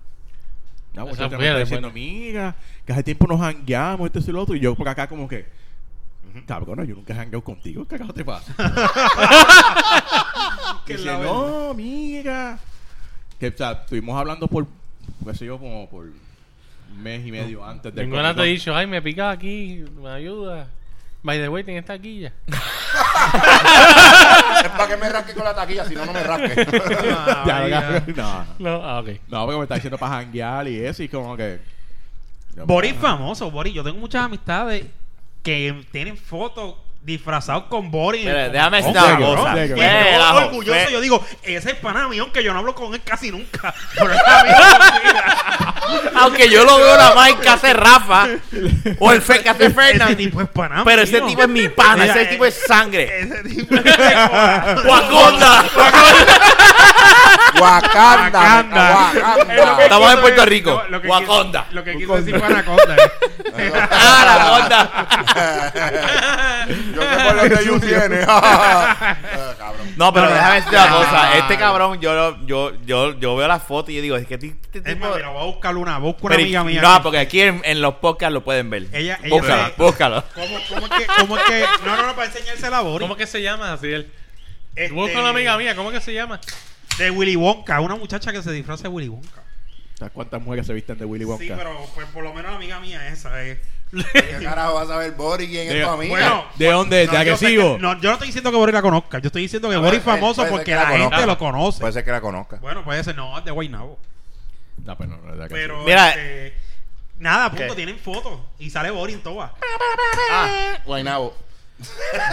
[0.95, 2.05] La Esa me buena, es diciendo, buena.
[2.07, 2.55] amiga,
[2.85, 4.55] que hace tiempo nos hangueamos, esto y lo otro.
[4.55, 5.47] Y yo por acá como que,
[6.47, 7.85] cabrón, no, yo nunca he hangueado contigo.
[7.85, 8.55] ¿Qué carajo te pasa?
[10.87, 12.59] Que Dice, no, amiga.
[13.39, 14.67] Que, o sea, estuvimos hablando por,
[15.25, 18.75] qué sé yo, como por un mes y medio antes de Ninguna te ha dicho,
[18.75, 20.69] ay, me pica aquí, me ayuda.
[21.25, 22.33] By the way, tienes taquilla.
[24.65, 26.67] es para que me rasque con la taquilla, si no, no me rasque.
[27.15, 28.05] Ah, Ya, vaya.
[28.07, 29.09] ya, no, No, ah, ok.
[29.29, 31.61] no, porque me está diciendo para hanguear y eso, y como que.
[32.67, 33.73] Boris famoso, Boris.
[33.73, 34.85] Yo tengo muchas amistades
[35.43, 38.25] que tienen fotos disfrazados con Boris.
[38.25, 39.67] Déjame una serio, cosa.
[39.67, 43.01] yo, la orgulloso, yo digo, ese es pana mío, aunque yo no hablo con él
[43.05, 43.75] casi nunca.
[43.95, 44.59] Pero es amigo
[45.03, 46.11] mío.
[46.15, 48.29] Aunque yo lo veo nada más en casa de Rafa
[49.01, 50.17] o el fe que hace Ese Fernan.
[50.17, 51.27] tipo es pana Pero ese mío.
[51.27, 53.21] tipo es mi pana, ese eh, tipo es sangre.
[53.21, 53.83] Ese tipo es
[54.85, 55.65] ¡Wakanda!
[57.63, 58.41] Wakanda.
[58.41, 58.95] Wakanda.
[58.95, 59.55] Wakanda.
[59.55, 60.83] Es lo que Estamos en Puerto decir- Rico.
[60.91, 61.63] lo que Wakanda.
[61.65, 62.97] quiso- Lo que quiso decir fue anaconda.
[62.97, 63.73] eh.
[63.91, 66.67] ¡Ah, la!
[66.95, 68.25] Yo sé por dónde you viene.
[68.29, 69.17] Ah.
[69.97, 71.37] No, pero déjame decirte una cosa.
[71.39, 74.35] Este cabrón, yo, lo- yo, yo, yo veo las fotos y yo digo, es que
[74.35, 75.07] este Es tipo...
[75.07, 76.81] más, mira, voy a buscar una, buscar una amiga mía.
[76.83, 77.03] no, aquí.
[77.03, 78.87] porque aquí en, en los podcasts lo pueden ver.
[78.93, 80.25] Ella- búscalo, búscalo.
[80.35, 83.01] ¿Cómo, cómo es que, cómo es que, no, no, no, para enseñarse la Boris.
[83.07, 84.11] ¿Cómo que se llama así él?
[84.75, 86.41] Este, Busca una amiga mía, ¿cómo que se llama?
[86.99, 89.43] De Willy Wonka, una muchacha que se disfraza de Willy Wonka.
[89.99, 91.43] ¿Sabes cuántas mujeres se visten de Willy Wonka?
[91.45, 93.59] Sí, pero pues, por lo menos la amiga mía esa es.
[93.93, 96.11] ¿Qué carajo vas a ver Boris quién es De- tu amiga?
[96.11, 97.07] Bueno, ¿De dónde?
[97.07, 97.77] no, ¿De yo sé agresivo?
[97.77, 99.19] que- no, yo no estoy diciendo que Boris la conozca.
[99.19, 101.27] Yo estoy diciendo que Boris es famoso porque que la la gente conozca.
[101.27, 101.81] lo conoce.
[101.81, 102.57] Puede ser que la conozca.
[102.57, 103.99] Bueno, puede ser, no, es de Guaynabo.
[104.85, 105.47] No, pero no, no es de.
[105.49, 106.09] Pero, Mira.
[106.11, 106.55] este,
[107.19, 107.75] nada, punto, ¿Qué?
[107.75, 108.41] tienen fotos.
[108.59, 109.51] Y sale Boris en todas.
[110.31, 111.37] Ah, Guaynabo.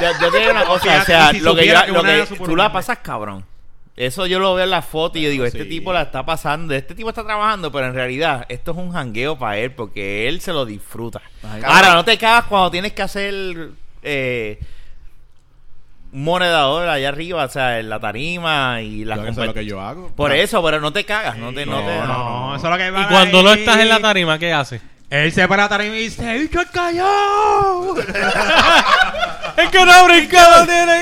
[0.02, 2.56] yo, yo te digo una cosa, o sea, si lo que, yo- lo que tú
[2.56, 3.46] la pasas cabrón.
[4.00, 5.70] Eso yo lo veo en la foto y yo digo, este Sí.
[5.70, 9.38] tipo la está pasando, este tipo está trabajando, pero en realidad esto es un jangueo
[9.38, 11.22] para él porque él se lo disfruta.
[11.44, 13.72] Ay, Ahora, no te cagas cuando tienes que hacer
[14.02, 14.58] eh,
[16.14, 19.54] un monedador allá arriba, o sea, en la tarima y las Yo eso es lo
[19.54, 20.08] que yo hago.
[20.16, 20.36] Por No.
[20.38, 21.66] eso, pero no te cagas, no te...
[21.66, 23.90] No, No, te no, No, eso es lo que va Y cuando no estás en
[23.90, 24.82] la tarima, ¿qué haces?
[25.10, 27.96] Él se para tarima y dice, ¡Bicho el callao!
[29.58, 31.02] Es que no brincado tiene.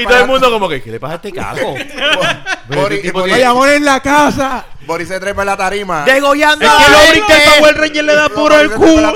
[0.00, 1.32] Y todo el mundo como que, ¿qué le pasa a este
[2.68, 4.64] Boris- ¡Hay amor en la casa!
[4.86, 6.04] Boris se trepa en la tarima.
[6.04, 6.64] ¡Degollando!
[6.64, 7.10] Es que gente!
[7.12, 9.12] brinca el Power Ranger le da puro el culo.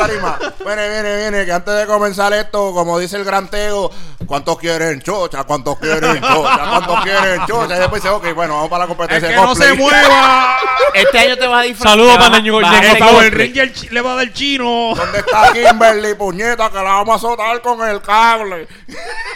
[0.65, 3.91] Viene, viene, viene, que antes de comenzar esto, como dice el gran Tego,
[4.27, 5.45] ¿cuántos quieren chocha?
[5.45, 6.69] ¿Cuántos quieren chocha?
[6.69, 7.77] ¿Cuántos quieren chocha?
[7.77, 10.57] Y después dice, ok, bueno, vamos para la ¡Es competencia que no se mueva!
[10.95, 11.91] Este año te vas a disfrazar.
[11.99, 12.61] Saludos para Ñengo-
[12.99, 13.49] Power cosplay.
[13.53, 14.93] Ranger le va a dar chino.
[14.97, 16.71] ¿Dónde está Kimberly, puñeta?
[16.71, 18.67] Que la vamos a azotar con el cable.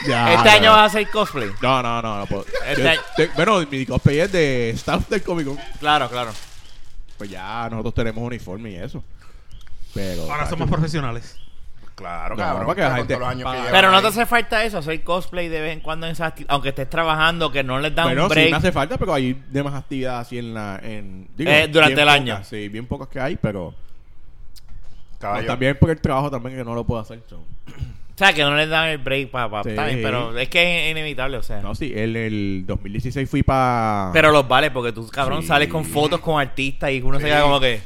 [0.07, 0.55] Ya, Este ya.
[0.55, 1.51] año vas a hacer cosplay.
[1.61, 2.45] No, no, no, no.
[2.67, 5.59] Este Yo- año- te- bueno, mi cosplay es de staff del Comic Con.
[5.79, 6.20] Claro, claro.
[7.21, 9.05] Pues ya nosotros tenemos uniforme y eso.
[9.93, 10.23] Pero.
[10.23, 11.37] Ahora tacho, somos profesionales.
[11.95, 12.65] Claro, No, cabrón.
[12.65, 15.05] porque la con gente todos los años que Pero no te hace falta eso, hacer
[15.05, 18.23] cosplay de vez en cuando en esas aunque estés trabajando, que no les dan Bueno,
[18.25, 18.51] un sí break.
[18.53, 20.81] me hace falta, pero hay demás actividades así en la.
[20.83, 22.43] En, digo, Eh, durante el año.
[22.43, 23.75] sí, bien pocas que hay, pero.
[25.19, 27.23] También por el trabajo también que no lo puedo hacer.
[27.29, 27.45] so.
[28.21, 29.63] O sea, que no les dan el break para...
[29.63, 29.71] Sí.
[30.03, 31.63] pero es que es inevitable, o sea.
[31.63, 34.11] No, sí, en el 2016 fui para.
[34.13, 35.49] Pero los vale, porque tú, cabrón, Sí.
[35.49, 37.81] sales con fotos con artistas y uno se queda como que...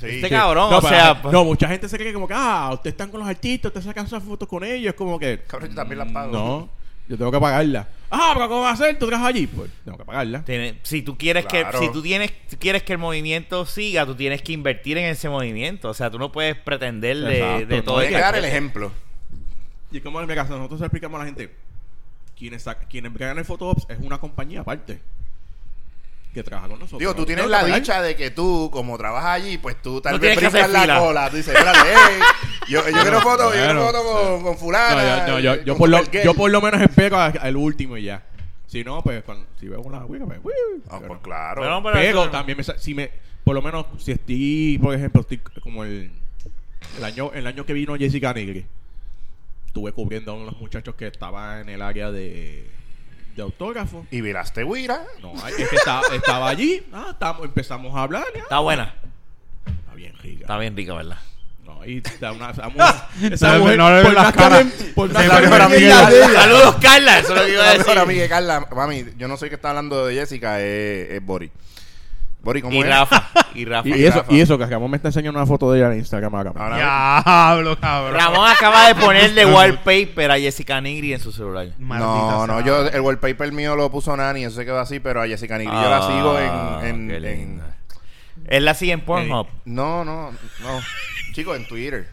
[0.00, 0.06] Sí.
[0.08, 1.20] Este cabrón, no, o sea...
[1.20, 3.84] pues, no, mucha gente se cree como que, ah, ustedes están con los artistas, ustedes
[3.84, 4.88] sacan sus fotos con ellos.
[4.92, 5.40] Es como que.
[5.46, 6.32] Cabrón, yo también las pago.
[6.32, 6.68] No,
[7.06, 7.86] yo tengo que pagarla.
[8.10, 8.98] Ah, pero ¿cómo va a ser?
[8.98, 9.46] ¿Tú trabajas allí?
[9.48, 10.42] Pues tengo que pagarla.
[10.44, 11.78] tiene- si tú quieres Claro.
[11.78, 15.28] que si tú tienes quieres que el movimiento siga, tú tienes que invertir en ese
[15.28, 15.90] movimiento.
[15.90, 18.90] O sea, tú no puedes pretender de, de todo el que dar el ejemplo.
[19.94, 21.54] Y como en mi caso, nosotros explicamos a la gente,
[22.36, 25.00] quienes, quienes bregan el Photoops es una compañía aparte
[26.32, 26.98] que trabaja con nosotros.
[26.98, 30.14] Digo, tú No tienes la dicha de que tú, como trabajas allí, pues tú tal
[30.14, 30.98] No vez brincas la fila.
[30.98, 31.30] cola.
[31.30, 32.20] Tú dices, espérate, hey,
[32.68, 35.26] yo, yo quiero foto, yo quiero foto con, con fulana.
[35.28, 38.02] No, yo, yo, yo, con por lo, yo por lo menos espero al último y
[38.02, 38.24] ya.
[38.66, 40.56] Si no, pues cuando- si veo una wicca, pues.
[40.90, 41.62] Ah, pues claro.
[41.62, 43.12] Pero, pero Pero eso- también me, si me,
[43.44, 46.10] por lo menos, si estoy, por ejemplo, estoy como el,
[46.98, 48.66] el año, el año que vino Jessica Negri,
[49.74, 52.64] estuve cubriendo a unos muchachos que estaban en el área de,
[53.34, 54.06] de autógrafo.
[54.12, 55.02] Y viraste Wira.
[55.20, 58.42] No, es que estaba, estaba allí, ah, estamos, empezamos a hablar, ya.
[58.42, 58.94] Está buena.
[59.66, 60.42] Está bien rica.
[60.42, 61.18] Está bien rica, ¿verdad?
[61.64, 62.94] No, y está una, esa mujer,
[63.32, 64.66] esa No, mujer, no le ven por las caras.
[64.94, 66.08] por ella.
[66.08, 66.32] ella.
[66.34, 67.18] Saludos, Carla.
[67.18, 67.78] Eso es lo que iba a decir.
[67.80, 71.26] mejor amiga de Carla, mami, yo no soy que está hablando de Jessica, es, es
[71.26, 71.50] Bori.
[72.44, 72.86] Bori, ¿cómo Y es?
[72.88, 73.28] Rafa.
[73.54, 73.88] Y Rafa.
[73.88, 74.32] Y, y eso, Rafa.
[74.32, 78.14] y eso, que Ramón me está enseñando una foto de ella en Instagram Diablo, cabrón.
[78.20, 81.68] Ramón acaba de ponerle wallpaper a Jessica Nigri en su celular.
[81.78, 85.22] Maldita No, no, yo el wallpaper mío lo puso Nani, eso se quedó así, pero
[85.22, 87.76] a Jessica Nigri yo la Ah, sigo en, en, qué en- linda.
[88.46, 89.46] Él la sigue en Pornhub.
[89.64, 90.80] no, no, no,
[91.32, 92.08] chicos, en Twitter.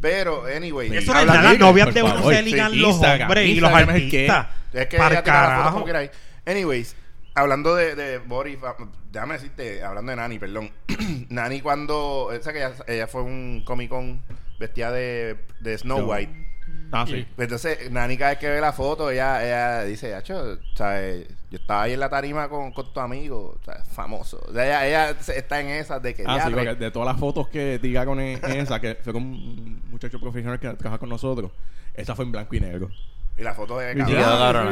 [0.00, 3.28] Pero anyway, Eso hablando- era las novias de uno se ligan Sí, los Instagram.
[3.28, 4.46] hombres y los artistas.
[4.72, 5.72] Es que Para ella tira la foto carajo.
[5.72, 6.10] como quiera ahí.
[6.46, 6.96] Anyways,
[7.34, 8.58] hablando de, de Boris,
[9.12, 10.70] déjame decirte, hablando de Nani, perdón.
[11.28, 14.20] Nani cuando, o sea que ella, ella fue un Comic Con
[14.58, 16.48] vestida de, de Snow White.
[16.92, 17.24] Ah, sí.
[17.38, 21.26] Entonces, Nani cada vez que ve la foto, ella, ella dice, Acho, ¿sabes?
[21.50, 23.86] yo estaba ahí en la tarima con, con tu amigo, ¿sabes?
[23.88, 24.40] famoso.
[24.48, 26.90] O sea, ella, ella se- está en esas de que Ah, ya, sí, porque de
[26.90, 30.68] todas las fotos que diga con e- esa, que fue con un muchacho profesional que
[30.74, 31.52] trabaja con nosotros,
[31.94, 32.90] esa fue en blanco y negro.
[33.40, 34.70] Y la foto de cabrona.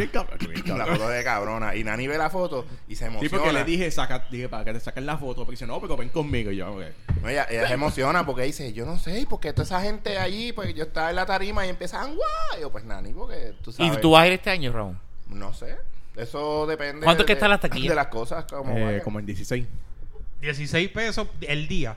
[0.76, 1.74] La foto de cabrona.
[1.74, 3.30] Y Nani ve la foto y se Sí, emociona.
[3.38, 5.96] porque le dije, saca, dije, para que te saquen la foto, porque dice, no, pero
[5.96, 6.50] ven conmigo.
[6.50, 6.82] Y yo, ok.
[7.22, 10.52] No, ella, ella se emociona porque dice, yo no sé, porque toda esa gente allí,
[10.52, 12.28] pues yo estaba en la tarima y empezaban, guau.
[12.58, 15.00] Y yo, pues Nani, porque tú ¿Y tú vas a ir este año, Ramón?
[15.28, 15.76] No sé.
[16.16, 17.04] Eso depende.
[17.04, 17.90] ¿Cuánto es que de- está la taquilla?
[17.90, 18.76] De las cosas como.
[18.76, 19.66] Eh, como en 16
[20.40, 21.96] 16 pesos el día.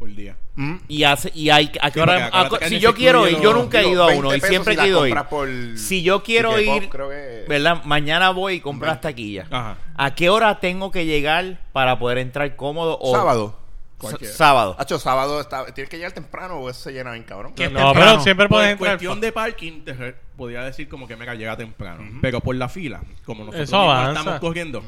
[0.00, 0.34] Por día.
[0.56, 0.76] Mm.
[0.88, 2.80] Y hace y hay a qué Sí, hora porque a acuérdate co- que si en
[2.80, 5.14] yo quiero ir, yo nunca he ido a 20 uno y siempre he querido ir.
[5.14, 5.48] compras por
[5.78, 7.84] Si yo quiero ir, creo que- ¿verdad?
[7.84, 9.46] Mañana voy y compro las taquillas.
[9.52, 9.76] Ajá.
[9.96, 13.56] ¿A qué hora tengo que llegar para poder entrar cómodo o Sábado.
[13.98, 14.32] Cualquiera.
[14.34, 14.76] sábado?
[14.78, 17.52] Hacho, sábado está, tienes que llegar temprano o eso se llena bien cabrón.
[17.54, 17.68] ¿Qué?
[17.68, 17.92] No, temprano.
[17.94, 18.92] pero siempre Por puedes entrar.
[18.92, 19.94] cuestión de parking, te
[20.38, 22.02] podría decir como que mega llega temprano.
[22.22, 24.82] Pero por la fila, como nosotros estamos corriendo,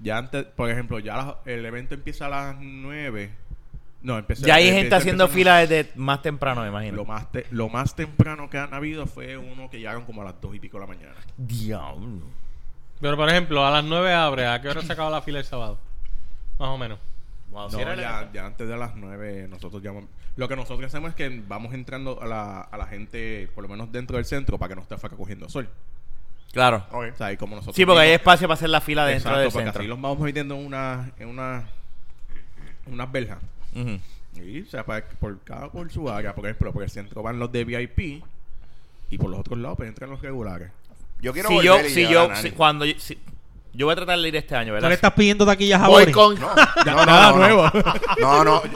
[0.00, 3.32] ya antes, por ejemplo, ya la- el evento empieza a las 9.
[4.02, 7.04] No, empecé, Ya hay empieza- gente haciendo fila desde más temprano, me Lo imagino.
[7.04, 10.40] más, te- lo más temprano que han habido fue uno que llegaron como a las
[10.40, 11.14] 2 y pico de la mañana.
[11.36, 12.22] Diablo.
[13.00, 14.46] Pero por ejemplo, a las 9 abre.
[14.46, 15.78] ¿A qué hora se acaba la fila el sábado?
[16.58, 16.98] Más o menos.
[17.50, 20.08] Wow, No, si era ya, ya antes de las 9 nosotros llamamos.
[20.36, 23.68] Lo que nosotros hacemos es que vamos entrando a la, a la gente, por lo
[23.68, 25.68] menos dentro del centro, para que no esté faca cogiendo sol.
[26.52, 26.84] Claro.
[26.90, 27.06] Ok.
[27.12, 29.50] O sea, como nosotros Sí, porque hay espacio para hacer la fila dentro Exacto, del
[29.52, 29.80] porque centro.
[29.80, 31.64] así los vamos metiendo en una, en una,
[32.86, 33.12] unas
[33.74, 33.98] Ujú.
[34.42, 37.38] Y, o sea, para, por cada por su área, por ejemplo, por el centro van
[37.38, 38.22] los de VIP
[39.10, 40.70] y por los otros lados pues entran los regulares.
[41.20, 43.18] Yo quiero Si volver yo, y si yo, si- cuando yo, si-
[43.72, 44.88] yo voy a tratar de ir este año, Tú ¿verdad?
[44.88, 46.34] le estás pidiendo taquillas a Voy con...
[46.40, 46.48] No,
[46.84, 47.70] Ya, no, no, nada no, nuevo.
[48.20, 48.62] No, no.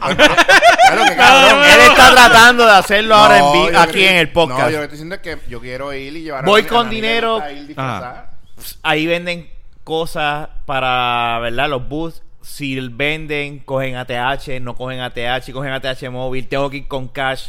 [0.84, 1.64] Claro que cabrón.
[1.64, 4.70] Él está tratando de hacerlo ahora en No, aquí que- en el No, podcast.
[4.70, 6.86] yo lo que estoy diciendo es que yo quiero ir y llevar Voy a con
[6.86, 7.42] a dinero.
[7.51, 7.74] ir.
[8.82, 9.49] Ahí venden
[9.82, 11.68] cosas para, ¿verdad?
[11.70, 12.22] Los booths.
[12.45, 16.47] Si venden, cogen ATH, no cogen ATH, cogen ATH móvil.
[16.47, 17.49] Tengo que ir con cash.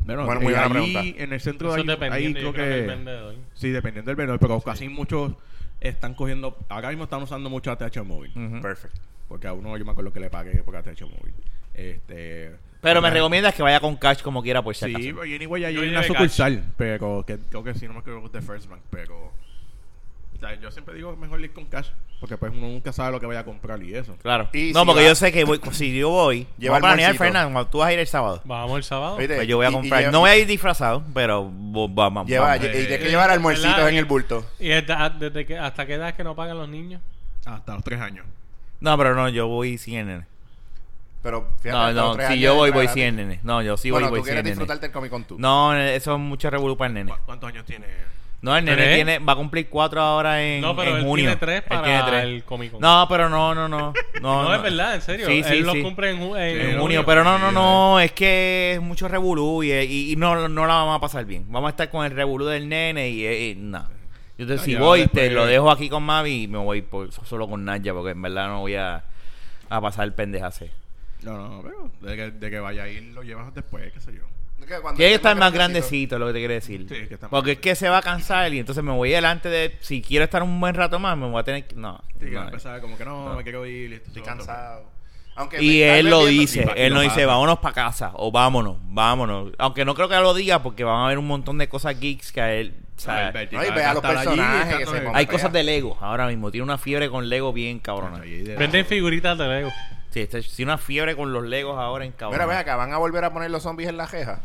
[0.00, 1.22] Bueno, Bueno, muy eh, buena allí pregunta.
[1.22, 2.86] en el centro Eso de ahí, ahí creo del que...
[2.86, 3.34] vendedor.
[3.54, 5.32] Sí, dependiendo del vendedor, pero casi muchos
[5.80, 6.58] están cogiendo...
[6.68, 8.32] Ahora mismo están usando mucho ATH móvil.
[8.36, 8.60] Ujú.
[8.60, 9.00] Perfecto.
[9.28, 11.32] Porque a uno yo me acuerdo que le pagué por ATH móvil.
[11.72, 12.50] Este...
[12.80, 15.08] Pero me recomiendas que vaya con cash como quiera, por si Sí, acaso.
[15.20, 18.42] pero anyway, hay Yo una sucursal, pero que, creo que sí, no me acuerdo de
[18.42, 19.32] First Bank, pero...
[20.46, 21.88] Sea, yo siempre digo mejor ir con cash,
[22.20, 24.14] porque pues uno nunca sabe lo que vaya a comprar y eso.
[24.22, 24.48] Claro.
[24.52, 26.92] Y no, si porque va- yo sé que voy, si yo voy, Lleva vamos a
[26.92, 27.24] planear, almuercito.
[27.24, 28.42] Fernando, cuando tú vas a ir el sábado.
[28.44, 29.16] Vamos el sábado.
[29.16, 30.00] Oíste, Pues yo voy a y- y comprar.
[30.00, 32.26] lleva- no voy a ir disfrazado, pero vo- vamos.
[32.26, 32.64] Lleva, vamos.
[32.64, 33.88] y tienes que Eh, llevar almuercitos ¿verdad?
[33.90, 34.44] en el bulto.
[34.58, 37.00] ¿Y desde, desde que, hasta qué edad es que no pagan los niños?
[37.46, 38.26] Hasta los tres años.
[38.80, 40.26] No, pero no, yo voy sin el nene.
[41.22, 43.40] Pero fíjate, No, hasta los no, si yo voy, voy sin el nene.
[43.42, 44.50] No, yo sí bueno, voy, tú voy sin quieres el nene.
[44.56, 45.36] disfrutarte el Comic Con tú.
[45.38, 47.10] No, eso es mucho revolú para el nene.
[47.12, 47.86] ¿Cu- ¿Cuántos años tiene?
[48.44, 48.94] No, el nene ¿Tres?
[48.96, 51.24] tiene, va a cumplir cuatro ahora en, no, pero en él junio.
[51.24, 52.24] tiene tres Él para tiene tres.
[52.24, 52.80] el Comic Con.
[52.82, 53.94] No, pero no, no, no.
[54.20, 55.26] No, No, es verdad, en serio.
[55.26, 55.82] Sí, él sí, los sí.
[55.82, 59.72] cumple en, ju- en, junio, pero no, no, no, es que es mucho revolú y,
[59.72, 61.46] y- y no, no la vamos a pasar bien.
[61.48, 63.88] Vamos a estar con el revolú del nene y, y no.
[64.36, 67.10] Yo te, No, si voy, te lo dejo aquí con Mavi y me voy por-
[67.12, 69.04] solo con Naya porque en verdad no voy a,
[69.70, 70.70] a pasar pendejase.
[71.22, 74.12] No, no, pero de que, de que vaya a ir lo llevas después, qué sé
[74.12, 74.24] yo.
[74.58, 76.86] Que Tiene que estar más grandecito- grandecito, lo que te quiero decir.
[76.88, 79.10] Sí, que está más Porque es que se va a cansar y entonces me voy
[79.10, 79.76] delante de...
[79.80, 81.74] Si quiero estar un buen rato más, me voy a tener que...
[81.76, 82.00] No.
[82.18, 82.44] Sí, que no.
[82.44, 83.34] empezar como que no, No.
[83.36, 83.92] me quiero ir.
[83.94, 84.90] Estoy cansado.
[85.36, 87.26] Aunque Y él lo dice, él lo no dice, pasa.
[87.26, 89.50] vámonos para casa o vámonos, vámonos.
[89.58, 92.30] Aunque no creo que lo diga porque van a haber un montón de cosas geeks
[92.32, 92.72] que a él...
[92.96, 94.90] o sea, Ay, Bertie, No, y va ve a los estar allí, personajes que estando
[94.92, 96.50] se en- pongan- hay cosas de Lego ahora mismo.
[96.52, 98.18] Tiene una fiebre con Lego bien cabrona.
[98.20, 99.72] Venden figuritas de Lego.
[100.14, 102.38] Sí, este- tiene una fiebre con los Legos ahora en cabrón.
[102.38, 104.40] Mira, ven acá, van a volver a poner los zombies en la jeja.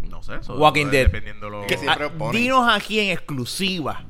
[0.00, 0.56] No sé, eso.
[0.56, 1.04] Walking Dead.
[1.04, 1.66] Dependiendo lo...
[1.66, 2.40] Que siempre Ah, ponen.
[2.42, 4.04] dinos aquí en exclusiva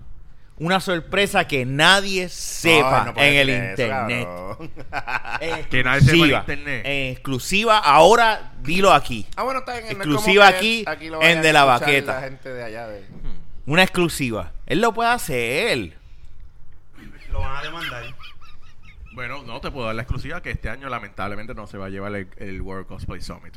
[0.57, 4.29] una sorpresa que nadie sepa no en el eso, internet.
[5.41, 6.39] En Que nadie sepa en exclusiva.
[6.39, 6.83] internet.
[6.87, 9.27] En exclusiva, ahora dilo aquí.
[9.35, 12.15] ah, bueno, está no es Exclusiva que aquí, lo en De la Baqueta.
[12.15, 13.05] La gente de allá de...
[13.67, 14.53] Una exclusiva.
[14.67, 15.97] Él lo puede hacer.
[17.33, 18.05] Lo van a demandar.
[19.15, 21.89] Bueno, no te puedo dar la exclusiva que este año lamentablemente no se va a
[21.89, 23.55] llevar el, el World Cosplay Summit.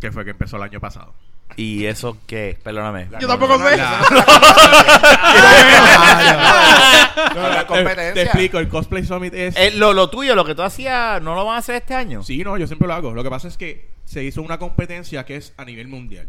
[0.00, 1.14] Que fue que empezó el año pasado.
[1.56, 2.58] ¿Y eso qué?
[2.62, 3.06] Perdóname.
[3.10, 3.70] La- Yo tampoco sé.
[3.70, 4.00] no, La-
[7.34, 8.14] no, no, la Te, competencia.
[8.14, 9.56] te explico, el Cosplay Summit es...
[9.56, 12.22] Eh, lo, lo tuyo, lo que tú hacías, ¿no lo van a hacer este año?
[12.22, 13.12] Sí, no, yo siempre lo hago.
[13.14, 16.28] Lo que pasa es que se hizo una competencia que es a nivel mundial.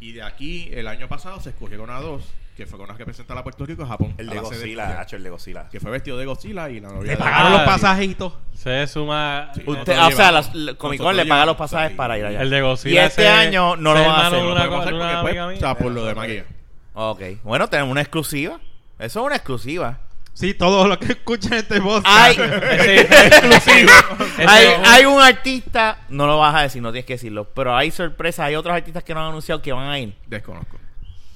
[0.00, 2.24] Y de aquí, el año pasado, se escogieron a dos,
[2.56, 4.14] que fue con las que presenta la Puerto Rico y Japón.
[4.16, 5.00] El a de Godzilla.
[5.00, 5.68] Hacho, el de Godzilla.
[5.68, 8.32] Que fue vestido de Godzilla y la novia Le pagaron los pasajitos.
[8.54, 9.50] Se suma.
[9.54, 9.62] Sí.
[9.66, 11.96] Usted, Nosotros o sea, las- la- Comic Con le paga los pasajes ahí.
[11.96, 12.40] para ir allá.
[12.42, 13.06] El de Y Godzilla.
[13.06, 14.42] este ese- año no lo van a hacer.
[14.42, 16.44] No una, hacer pues, o sea, por lo de Maguía.
[16.94, 17.20] Ok.
[17.42, 18.60] Bueno, tenemos una exclusiva.
[19.00, 19.98] Eso es una exclusiva.
[20.32, 22.06] Sí, todos los que escuchan este podcast.
[22.08, 23.90] Hay, exclusivo.
[24.86, 28.46] Hay un artista, no lo vas a decir, no tienes que decirlo, pero hay sorpresas,
[28.46, 30.14] hay otros artistas que no han anunciado que van a ir.
[30.26, 30.76] Desconozco.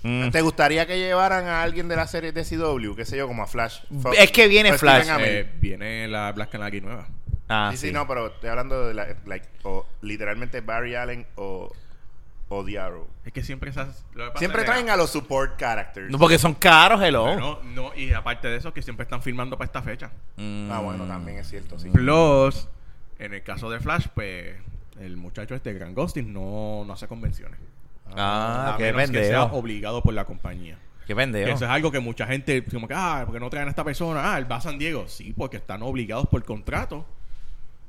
[0.02, 0.30] Mm.
[0.30, 2.94] ¿Te gustaría que llevaran a alguien de la serie de CW?
[2.94, 3.26] ¿Qué sé yo?
[3.26, 3.80] Como a Flash.
[4.16, 5.08] Es que viene Flash.
[5.20, 7.08] Eh, viene la Black Canary nueva.
[7.48, 7.92] Ah, sí, sí, sí.
[7.92, 11.72] no, pero estoy hablando de la, like, o literalmente Barry Allen o,
[12.48, 13.08] o The Arrow.
[13.24, 14.04] Es que siempre esas...
[14.12, 16.10] lo que pasa Siempre traen a los support characters.
[16.10, 17.24] No, porque son caros, hello.
[17.24, 20.10] Bueno, no, y aparte de eso, que siempre están filmando para esta fecha.
[20.36, 20.70] Mm.
[20.70, 21.88] Ah, bueno, también es cierto, sí.
[21.88, 22.68] Plus,
[23.18, 24.54] en el caso de Flash, pues
[25.00, 27.58] el muchacho este, Gran Ghosting, no, no hace convenciones.
[28.16, 30.76] Ah, a qué menos que sea obligado por la compañía.
[31.00, 31.50] Qué Que pendejo.
[31.54, 34.34] eso es algo que mucha gente, como que, ah, porque no traen a esta persona?
[34.34, 35.06] Ah, él va a San Diego.
[35.08, 37.06] Sí, porque están obligados por contrato.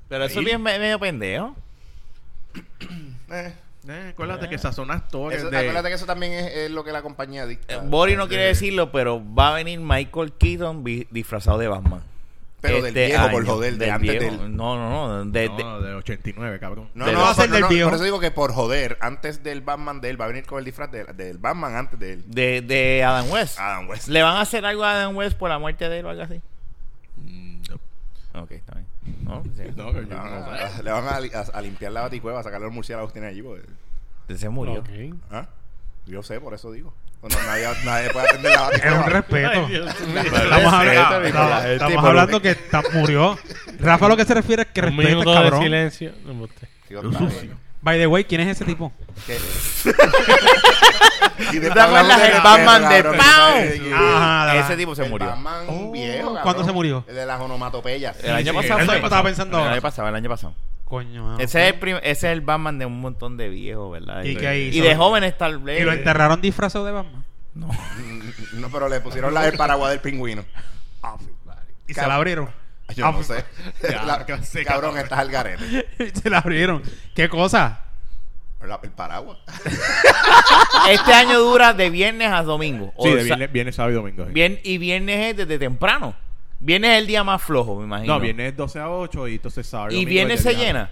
[0.07, 1.55] Pero eso es bien me- medio pendejo.
[3.32, 3.53] Eh,
[3.88, 5.57] Eh, acuérdate que esas son actores eso- de...
[5.57, 7.76] Acuérdate que eso también es, es lo que la compañía dicta.
[7.76, 12.01] Eh, Bori no quiere de- decirlo, pero va a venir Michael Keaton disfrazado de Batman.
[12.62, 14.38] Pero del viejo, por joder, de Del antes viejo.
[14.38, 14.89] del- No, no,
[15.24, 15.32] no.
[15.32, 16.89] de- de- No, del 89, cabrón.
[16.93, 17.88] No, de- no, va a ser por, del viejo.
[17.89, 20.60] por eso digo que por joder, antes del Batman de él va a venir con
[20.60, 22.24] el disfraz de- del Batman antes de él.
[22.28, 23.60] de, de Adam West.
[23.60, 24.07] Adam West.
[24.10, 26.24] ¿Le van a hacer algo a Adam West por la muerte de él o algo
[26.24, 26.41] así?
[27.18, 27.62] Mm,
[28.34, 28.41] no.
[28.41, 28.86] Ok, está bien.
[29.24, 29.64] No, sí.
[29.76, 30.84] No, que yo Le van, no a, sé.
[30.84, 33.28] le van a li- a- a limpiar la baticueva, a sacarle los murciélagos que tiene
[33.28, 33.41] allí.
[33.41, 33.64] porque-
[34.36, 34.80] Se murió.
[34.82, 34.89] Ok.
[35.32, 35.47] ¿Ah?
[36.10, 36.93] Yo sé, por eso digo.
[37.22, 39.68] No, nadie, nadie puede atender la Es un respeto.
[39.68, 41.22] Estamos, hablando,
[41.70, 43.38] estamos- hablando que ta- murió.
[43.80, 45.62] Rafa lo que se refiere es que Un respeta, minuto de cabrón.
[45.64, 46.12] silencio.
[46.26, 46.68] No, está.
[47.82, 48.91] By the way, ¿quién es ese tipo?
[49.26, 49.38] Que-
[51.39, 53.28] Y ¿Tú de te acuerdas Batman el Batman de cabrón, ¡Pam?
[53.28, 53.82] ¿sabes?
[53.93, 55.28] Ajá, Ese tipo se El murió.
[55.28, 56.43] Batman Oh, viejo, cabrón.
[56.43, 57.05] ¿cuándo se murió?
[57.07, 58.24] El de las onomatopeyas.
[58.24, 60.53] El año pasado estaba pensando El año pasado, el año pasado.
[60.90, 61.40] Coño, mano.
[61.40, 64.24] Ese es, el prim- ese es el Batman de un montón de viejos, ¿verdad?
[64.24, 64.78] ¿Y qué hizo?
[64.80, 65.80] Y de jóvenes tal vez.
[65.82, 67.24] ¿Y lo enterraron disfrazado de Batman?
[67.54, 67.70] No,
[68.72, 70.44] pero le pusieron la del paraguas del pingüino.
[71.88, 72.50] Y se la abrieron.
[72.96, 73.46] Yo no sé.
[73.84, 74.98] Ya, La- cabrón, cabrón.
[74.98, 75.88] estás al garete.
[76.22, 76.82] se la abrieron.
[77.16, 77.86] ¿Qué cosa?
[78.66, 79.38] La- el paraguas.
[80.90, 82.92] Este año dura de viernes a domingo.
[82.96, 84.26] O Sí, de sea, viernes, viernes, sábado y domingo.
[84.26, 84.32] sí.
[84.34, 86.16] bien- y viernes es desde temprano.
[86.60, 88.14] Viernes es el día más flojo, me imagino.
[88.14, 89.95] No, viernes 12 a 8 y entonces sábado.
[89.95, 90.91] Y viernes es se llena.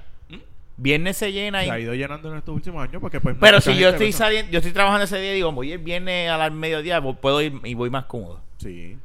[0.79, 1.83] Viernes se llena Se ha y...
[1.83, 4.71] ido llenando en estos últimos años porque pues Pero si yo estoy saliendo, yo estoy
[4.71, 7.89] trabajando ese día y digo, voy el viernes a la mediodía, puedo ir y voy
[7.89, 8.39] más cómodo.
[8.57, 8.95] Sí.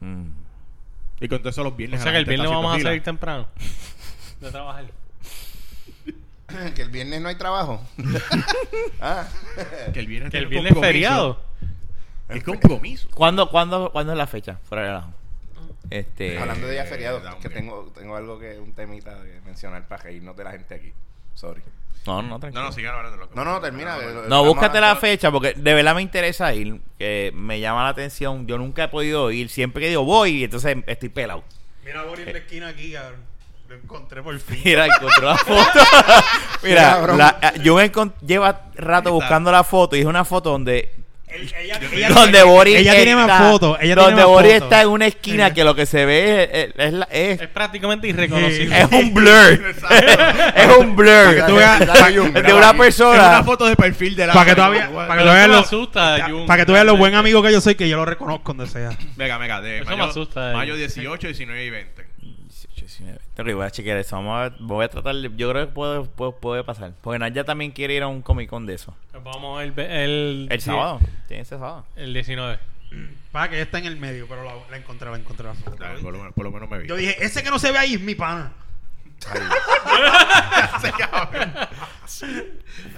[0.00, 0.24] Mm.
[1.20, 2.02] Y con todo eso los O viernes.
[2.02, 3.04] sea la que el viernes vamos a salir fila.
[3.04, 3.46] temprano.
[4.40, 4.84] De trabajar.
[6.74, 7.80] que el viernes no hay trabajo.
[9.00, 9.28] ah.
[9.94, 11.40] Que el viernes Que el viernes es feriado.
[12.28, 13.08] Es compromiso.
[13.14, 14.58] ¿Cuándo, cuándo, ¿Cuándo es la fecha?
[14.64, 15.14] Fuera de relajo.
[15.98, 16.38] Este...
[16.38, 20.02] Hablando de día feriado, un que tengo, tengo algo que, un temita que mencionar para
[20.04, 20.92] reírnos de la gente aquí.
[21.34, 21.62] Sorry.
[22.06, 22.62] No, no, tranquilo.
[22.62, 23.16] No, no, sigan hablando.
[23.16, 23.32] loco.
[23.36, 23.96] No, no, termina.
[24.28, 27.90] No, eh, búscate la fecha porque de verdad me interesa ir, que me llama la
[27.90, 28.46] atención.
[28.46, 31.44] Yo nunca he podido ir, siempre que digo voy, entonces estoy pelado.
[31.84, 33.20] Mira, Boris en la esquina aquí, cabrón.
[33.68, 34.60] Lo encontré por fin.
[34.64, 35.80] Mira, encontré la foto.
[36.62, 37.18] Mira, Cabrón.
[37.18, 40.92] la- eh, yo me encont- lleva rato buscando la foto y es una foto donde
[41.34, 43.78] ella, donde Boris ella tiene está- más fotos.
[43.80, 46.48] Ella donde tiene más Boris está en una esquina que lo que se ve es,
[46.52, 48.80] es- es la- es- prácticamente irreconocible.
[48.80, 49.32] es un blur.
[50.56, 51.46] es un blur.
[51.46, 52.18] de una aquí.
[52.46, 53.42] Es una persona.
[53.44, 54.32] foto de perfil de la.
[54.32, 57.42] Para que todavía, para que me lo, asusta, para que tú veas lo buen amigo
[57.42, 58.90] que yo soy, que yo lo reconozco donde sea.
[59.16, 60.54] Venga, venga, de Eso me mayo, asusta, eh.
[60.54, 62.11] mayo 18, 19 y 20.
[62.98, 63.20] 18, 19.
[63.34, 64.16] Tengo voy a chequear eso.
[64.16, 65.14] Vamos a ver, voy a tratar.
[65.14, 66.92] de- Yo creo que puede, puede, puede pasar.
[67.00, 68.94] Porque Naya también quiere ir a un Comic Con de eso.
[69.10, 71.00] Pues Vamos el, el, El sí, sábado.
[71.28, 71.84] Tiene ese sábado.
[71.96, 72.58] El 19.
[73.32, 75.46] Para que ella está en el medio, pero la, la encontré, la encontré.
[75.46, 75.54] la.
[75.78, 76.88] Dale, por, lo menos, por lo menos me vi.
[76.88, 78.52] Yo dije, ese que no se ve ahí es mi pana.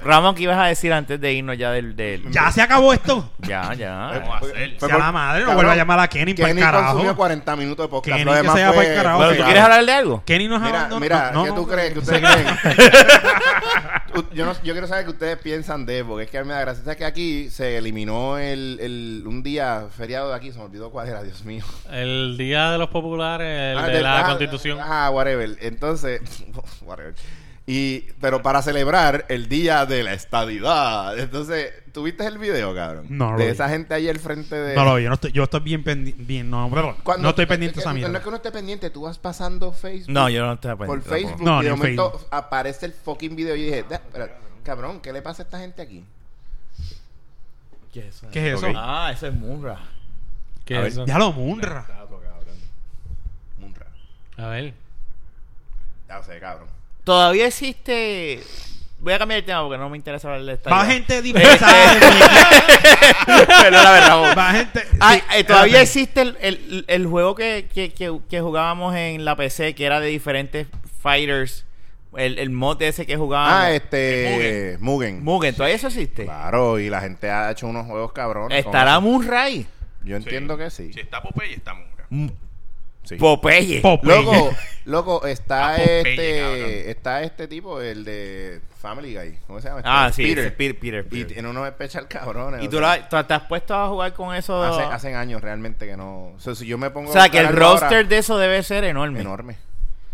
[0.04, 1.96] Ramón, ¿qué ibas a decir antes de irnos ya del.
[1.96, 3.30] del Ya se acabó esto.
[3.40, 3.94] ya, ya.
[4.20, 4.76] Vamos a hacer.
[4.78, 6.86] Fue Sea la madre, no cabrón, vuelva a llamar a Kenny para el Kenny carajo.
[6.92, 8.12] consumió 40 minutos de podcast.
[8.16, 9.28] Kenny Lo que demás se vaya fue- pa'l carajo.
[9.28, 10.22] ¿tú quieres hablar de algo?
[10.24, 11.00] Kenny nos Mira, abandonó.
[11.00, 11.68] mira, No, ¿qué no, tú no.
[11.68, 11.92] crees?
[11.92, 12.46] ¿Qué ustedes creen?
[14.32, 16.54] yo, no, yo quiero saber qué ustedes piensan de, porque es que a mí me
[16.54, 16.84] da gracia.
[16.84, 20.52] ¿Sabes que aquí se eliminó el, el, un día feriado de aquí?
[20.52, 21.64] Se me olvidó cuál era, Dios mío.
[21.90, 24.78] El día de los populares, el Ah, de del- la ah, constitución.
[24.80, 25.56] Ah, whatever.
[25.60, 26.20] Entonces,
[26.82, 27.14] whatever.
[27.66, 31.18] Y, pero para celebrar el día de la estadidad.
[31.18, 33.06] Entonces, ¿tuviste el video, cabrón?
[33.08, 33.50] No, lo De vi.
[33.52, 34.74] esa gente ahí al frente de.
[34.76, 36.22] No lo vi, yo no estoy, yo estoy bien pendiente.
[36.22, 38.12] Bien, no, pero Cuando- no estoy pendiente de esa que- mierda.
[38.12, 40.12] No es que uno esté pendiente, tú vas pasando Facebook.
[40.12, 41.50] No, yo no estoy por pendiente Facebook tampoco.
[41.50, 42.28] No, y ni de en momento Facebook.
[42.32, 45.58] aparece el fucking video y yo dije, "Da, espera, cabrón, ¿qué le pasa a esta
[45.58, 46.04] gente aquí?
[47.94, 48.26] ¿Qué es eso?
[48.30, 48.66] ¿Qué es eso?
[48.68, 48.74] Ok.
[48.76, 49.78] Ah, eso es Munra.
[50.66, 51.06] ¿Qué A es ver, eso?
[51.06, 51.86] Ya lo Munra.
[53.58, 53.86] Munra.
[54.36, 54.74] A ver.
[56.08, 56.68] Ya lo sé, cabrón.
[57.04, 58.40] Todavía existe.
[58.98, 60.70] Voy a cambiar el tema porque no me interesa hablar de esta.
[60.70, 61.66] Va gente de muñequito.
[63.26, 64.30] Perdóname, Ramón.
[64.36, 64.82] Va gente.
[65.00, 65.82] Ah, sí, eh, todavía espérate.
[65.82, 70.00] existe el, el, el juego que, que, que, que jugábamos en la PC, que era
[70.00, 70.66] de diferentes
[71.02, 71.66] fighters.
[72.16, 73.54] El, el mod ese que jugábamos.
[73.54, 74.78] Ah, este.
[74.80, 75.22] Mugen.
[75.24, 76.24] Mugen, ¿todavía eso existe?
[76.24, 78.64] Claro, y la gente ha hecho unos juegos cabrones.
[78.64, 79.00] ¿Estará
[79.42, 79.66] ahí?
[80.04, 80.92] Yo entiendo que sí.
[80.92, 82.32] Si está Popeye, está Munga.
[83.04, 83.16] Sí.
[83.16, 83.80] Popeye.
[83.80, 84.22] Popeye.
[84.22, 84.50] Loco,
[84.86, 86.40] loco, está Ah, Popeye, este.
[86.40, 86.70] cabrón.
[86.88, 89.38] Está este tipo, el de Family Guy.
[89.46, 89.80] ¿Cómo se llama?
[89.80, 89.90] este?
[89.92, 90.56] ah, sí, Peter.
[90.56, 90.78] Peter.
[90.78, 91.26] Peter, Y Peter.
[91.34, 92.62] tiene unos especial cabrones.
[92.62, 94.62] ¿Y tú, sea, la- tú te has puesto a jugar con eso?
[94.62, 96.32] Hace, hacen años realmente que no.
[96.36, 97.10] O sea, si yo me pongo.
[97.10, 99.20] o sea, a que el roster ahora, de eso debe ser enorme.
[99.20, 99.56] enorme.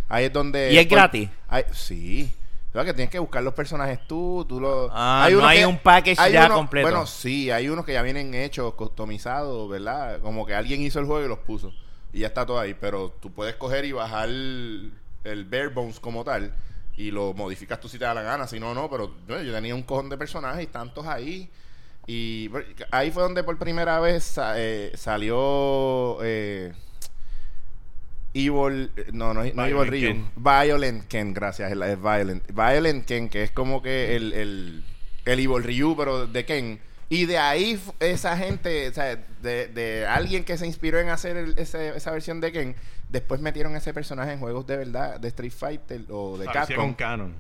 [0.08, 0.72] Ahí es donde.
[0.72, 1.28] ¿Y es por- gratis?
[1.48, 2.32] hay- sí.
[2.70, 4.88] O sea, que tienes que buscar los personajes tú, tú los...
[4.94, 6.86] Ah, no hay un package ya completo.
[6.88, 10.20] Bueno, sí, hay unos que ya vienen hechos, customizados, ¿verdad?
[10.20, 11.72] Como que alguien hizo el juego y los puso.
[12.12, 12.74] Y ya está todo ahí.
[12.74, 14.92] Pero tú puedes coger y bajar el,
[15.24, 16.54] el bare bones como tal
[16.96, 18.46] y lo modificas tú si te da la gana.
[18.46, 18.90] Si no, no.
[18.90, 21.48] Pero bueno, yo tenía un cojón de personajes y tantos ahí.
[22.06, 22.50] Y
[22.90, 26.18] ahí fue donde por primera vez eh, salió...
[26.22, 26.72] Eh,
[28.32, 30.08] Evil, no, no, no Evil Violent Ryu.
[30.08, 30.30] Ken.
[30.36, 32.44] Violent Ken, gracias, es Violent.
[32.52, 34.84] Violent Ken, que es como que el, el,
[35.24, 36.80] el Evil Ryu, pero de Ken.
[37.10, 41.36] Y de ahí esa gente, o sea, de, de alguien que se inspiró en hacer
[41.36, 42.76] el- ese- esa versión de Ken,
[43.08, 46.94] después metieron ese personaje en juegos de verdad, de Street Fighter o de O Capcom.
[46.94, 47.34] canon.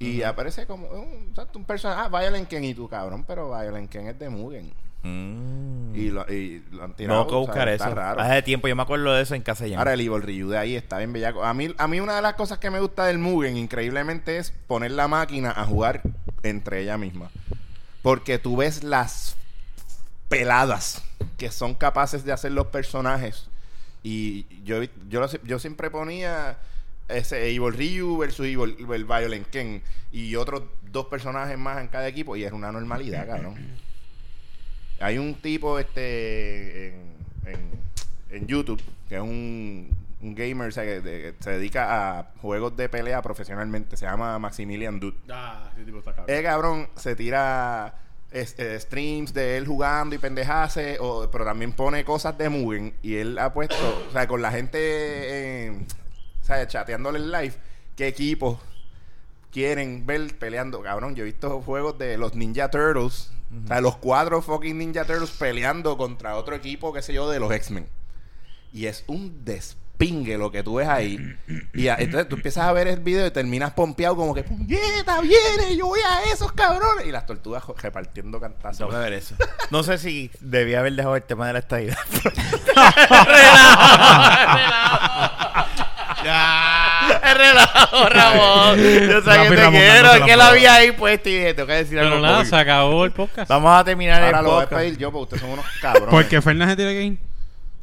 [0.00, 1.32] Y aparece como un,
[1.64, 4.72] personaje, ah, Violent Ken y tú, cabrón, pero Violent Ken es de Mugen.
[5.04, 5.94] Mm.
[5.94, 7.20] Y, lo, y lo han tirado.
[7.20, 7.94] No, que o sea, buscar está eso.
[7.94, 8.20] raro.
[8.20, 9.78] Hace tiempo yo me acuerdo de eso en casa ya.
[9.78, 11.44] Ahora el Evil Ryu de ahí está bien bellaco.
[11.44, 14.50] A mí, a mí una de las cosas que me gusta del Mugen, increíblemente, es
[14.66, 16.02] poner la máquina a jugar
[16.42, 17.30] entre ella misma.
[18.04, 19.34] Porque tú ves las
[20.28, 21.02] peladas
[21.38, 23.48] que son capaces de hacer los personajes.
[24.02, 26.58] Y yo, yo, yo siempre ponía
[27.08, 29.82] ese Evil Ryu versus Evil, el Violent Ken
[30.12, 33.56] y otros dos personajes más en cada equipo y era una normalidad, cabrón.
[35.00, 36.94] Hay un tipo este en,
[37.46, 37.84] en-
[38.30, 39.88] en YouTube que es un,
[40.24, 43.96] un gamer o sea, que, de- que se dedica a juegos de pelea profesionalmente.
[43.96, 45.16] Se llama Maximilian Dude.
[45.30, 46.36] Ah, ese tipo está cabrón.
[46.36, 47.94] El cabrón se tira
[48.30, 52.94] es- eh, streams de él jugando y pendejase, o, pero también pone cosas de Mugen.
[53.02, 53.76] Y él ha puesto,
[54.08, 55.86] o sea, con la gente, eh,
[56.42, 57.54] o sea, chateándole en live,
[57.96, 58.58] qué equipos
[59.52, 60.82] quieren ver peleando.
[60.82, 63.30] Cabrón, yo he visto juegos de los Ninja Turtles,
[63.64, 67.38] o sea, los cuatro fucking Ninja Turtles peleando contra otro equipo, qué sé yo, de
[67.38, 67.86] los X-Men.
[68.72, 69.44] Y es un
[69.98, 71.18] despingue lo que tú ves ahí.
[71.74, 75.20] Y a- entonces tú empiezas a ver el video y terminas pompeado como que, puñeta,
[75.20, 77.06] viene, yo voy a esos cabrones.
[77.06, 78.78] Y las tortugas repartiendo cantazos.
[78.78, 79.34] Tengo que ver eso.
[79.70, 81.96] No sé si debía haber dejado el tema de la estadía.
[87.22, 88.76] Es relajo, Ramón.
[88.78, 90.24] Yo sé Rafi que te quiero.
[90.24, 92.12] que la vi ahí puesta y dije, tengo que decir algo.
[92.16, 93.48] Pero nada, se acabó el podcast.
[93.48, 94.82] Vamos a terminar Ahora el lo voy a podcast.
[94.82, 96.08] pedir yo porque ustedes son unos cabrones.
[96.10, 97.18] Porque Fernández tiene que ir.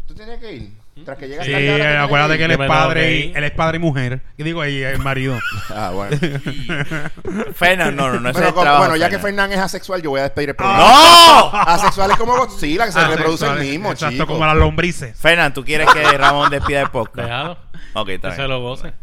[0.08, 0.81] ¿Tú tienes que ir?
[1.06, 3.12] Tras que llegas Sí, ahora tú acuérdate que él es Yo me tengo padre, que
[3.16, 3.38] y, ir.
[3.38, 4.22] él es padre y mujer.
[4.38, 4.82] ¿Qué digo ahí?
[4.84, 5.38] El marido.
[5.74, 6.18] Ah, bueno.
[7.56, 8.84] Fernan, no, no, no es Bueno, el como- trabajo.
[8.84, 9.46] bueno, ya que Fernan.
[9.48, 10.80] Fernán es asexual, yo voy a despedir el programa.
[10.84, 11.52] ¡No!
[11.54, 14.28] Asexual es como Godzilla, que se Ah, reproduce el mismo, Exacto, chico.
[14.28, 15.18] como las lombrices.
[15.18, 17.28] Fernan, ¿tú quieres que Ramón despida el podcast?
[17.30, 17.58] Déjalo.
[17.94, 18.50] Ok, está Que se bien.
[18.52, 18.94] lo goce.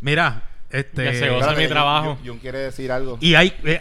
[0.00, 1.04] Mira, este.
[1.04, 1.40] Que se goce.
[1.40, 2.18] Espérate, mi trabajo.
[2.22, 3.18] Jun- Jun quiere decir algo.
[3.20, 3.80] Y hay, eh,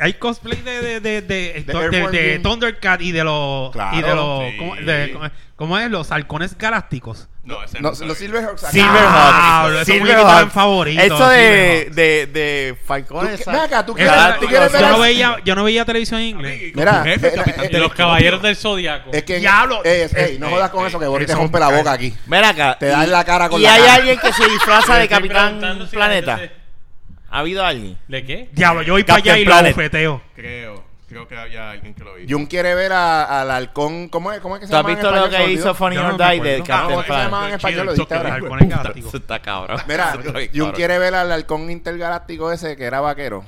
[0.00, 2.38] hay cosplay de, de, de, de, de, de- de.
[2.40, 3.70] Thundercat y de los.
[3.72, 4.50] Claro, y de los.
[4.50, 4.56] sí.
[4.58, 5.90] ¿cómo, de- cómo- ¿Cómo es?
[5.90, 7.28] Los halcones galácticos.
[7.42, 8.06] No, ese No, no.
[8.06, 8.60] los Silverhawks.
[8.60, 8.94] Silverhawks.
[9.10, 10.52] Ah, eran Silverhawks.
[10.52, 13.44] favoritos, Eso de, de, de ¿Tú Falcones.
[13.44, 16.26] ven acá, tú quieres, tú quieres ver yo, no veía, yo no veía televisión en
[16.28, 16.72] inglés.
[16.76, 19.10] Mira, jefe, eh, capitán eh, De los caballeros del zodiaco.
[19.12, 19.38] Es que.
[19.40, 19.80] Diablo.
[19.84, 22.14] Eh, Eh, no eh, jodas con eh, eso, que Boris te rompe la boca aquí.
[22.26, 22.76] Ven acá.
[22.78, 23.94] Te da en la cara con ¿Y la hay cara.
[23.94, 25.58] alguien que se disfraza de Capitán
[25.90, 26.38] Planeta?
[27.30, 27.98] ¿Ha habido alguien?
[28.08, 28.48] ¿De qué?
[28.52, 29.74] Diablo, yo voy para allá y lo Planet.
[29.74, 30.22] bofeteo.
[30.34, 30.88] Creo.
[31.08, 32.26] Creo que había alguien que lo vio.
[32.28, 34.08] Jun quiere ver a- al halcón.
[34.10, 34.94] ¿Cómo es, cómo es que se ¿Tú has llama?
[34.94, 35.74] visto lo que hizo.
[35.74, 37.48] Funny or Die de Ah, ¿Cómo Captain que se llama Planet?
[37.48, 37.86] en español?
[37.86, 38.92] Lo dijiste ahora.
[38.94, 39.80] Eso está cabrón.
[39.88, 40.18] Mira,
[40.54, 43.42] Jun quiere ver al halcón intergaláctico ese que era vaquero.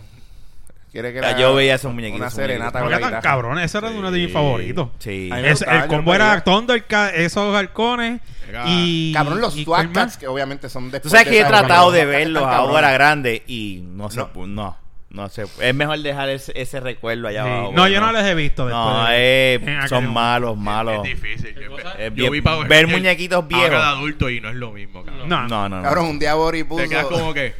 [0.93, 3.79] Quiere que Ya, le yo veía esos muñequitos, Una serenata No la tan cabrón, ese
[3.79, 4.33] era uno de mis Sí.
[4.33, 4.89] favoritos.
[4.99, 5.31] Sí.
[5.33, 8.21] Es- el combo era Thundercat, esos halcones
[8.67, 9.13] y...
[9.13, 10.19] Cabrón, los y ¿cuál Twat Cats, más?
[10.19, 12.69] que obviamente son Tú después sabes de que yo he tratado de verlos cabrones.
[12.69, 14.47] ahora grande y no sé, No.
[14.49, 14.77] no,
[15.11, 15.45] no sé.
[15.61, 17.49] Es mejor dejar ese, ese recuerdo allá Sí.
[17.51, 17.73] abajo.
[17.73, 18.85] No, yo no les he visto después.
[18.85, 21.07] No, de- eh, son malos, malos.
[21.07, 21.55] Es difícil.
[21.55, 21.93] Yo, cosa?
[21.99, 23.67] Es yo vi ver muñequitos viejos.
[23.67, 25.29] Ahora de adulto y no es lo mismo, cabrón.
[25.29, 25.83] No, No, no, no.
[25.85, 26.83] Cabrón, un día Boris puso.
[26.83, 27.55] Te quedas como que.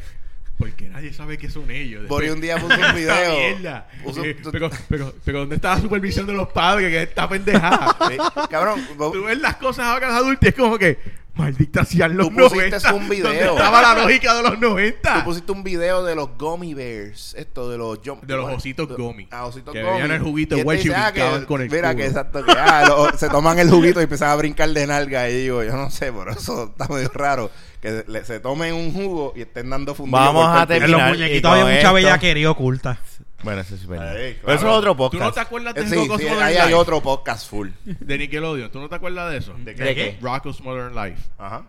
[1.01, 2.07] Nadie sabe qué son ellos.
[2.07, 3.35] Boris un día puso un video.
[3.35, 3.87] mierda.
[4.03, 6.91] Puso- Eh, pero, pero, pero, ¿dónde está la supervisión de los padres?
[6.91, 7.97] Que está pendejada.
[8.11, 8.17] Sí,
[8.51, 11.21] Cabrón, Bo- Tú ves las cosas ahora de adultos y es como que.
[11.33, 12.93] Maldita sean los Tú pusiste 90.
[12.93, 13.23] un video.
[13.29, 15.13] ¿Dónde estaba la lógica de los 90?
[15.19, 17.33] tú pusiste un video de los Gummy Bears.
[17.35, 19.27] Esto, de los jump- De los ositos gummy.
[19.31, 19.93] Ah, ositos Que gummy.
[20.01, 21.97] bebían el juguito Y Welch y dice, ah, brincaban que- con el Mira culo.
[22.03, 22.43] que exacto.
[22.45, 25.29] Que, ah, lo- se toman el juguito y empiezan a brincar de nalga.
[25.29, 27.49] Y digo, yo no sé, pero eso está medio raro.
[27.81, 30.19] Que le- se tomen un jugo y estén dando fundido.
[30.19, 31.09] Vamos a el En los terminar.
[31.09, 32.99] muñequitos había mucha bellaquería oculta.
[33.43, 34.15] Bueno, eso sí es verdad.
[34.15, 35.37] Ay, Pero eso es otro ¿Tú no te podcast.
[35.39, 37.69] acuerdas de Eh, Sí, sí, Modern ahí hay otro podcast full.
[37.85, 38.69] De Nickelodeon.
[38.71, 39.55] ¿Tú no te acuerdas de eso?
[39.55, 40.17] ¿De ¿De qué?
[40.21, 41.23] Rocko's Modern Life.
[41.39, 41.63] Ajá.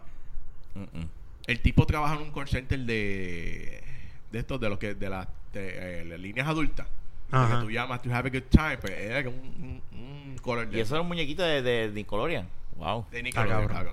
[1.46, 3.82] El tipo trabaja en un call center de
[4.30, 6.86] de estos de los que de las de, eh, las líneas adultas.
[7.30, 7.56] De Ajá.
[7.60, 10.76] Que tú llamas to have a good time, pues era un, un, un color de,
[10.78, 12.46] Y eso era un muñequito de, de Nickelodeon.
[12.76, 13.06] Wow.
[13.10, 13.84] de Nickelodeon, Ah.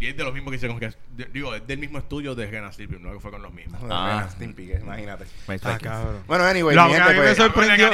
[0.00, 2.46] Y es de los mismos que hicieron que de- digo, es del mismo estudio de
[2.50, 3.80] Ren and Stimpy, no que fue con los mismos.
[3.90, 4.24] Ah.
[4.26, 5.24] Ah, Stimpy, que imagínate.
[5.62, 6.22] Ah, cabrón.
[6.26, 7.90] Bueno, anyway, Lo mi que a gente, mí me pues, sorprendió,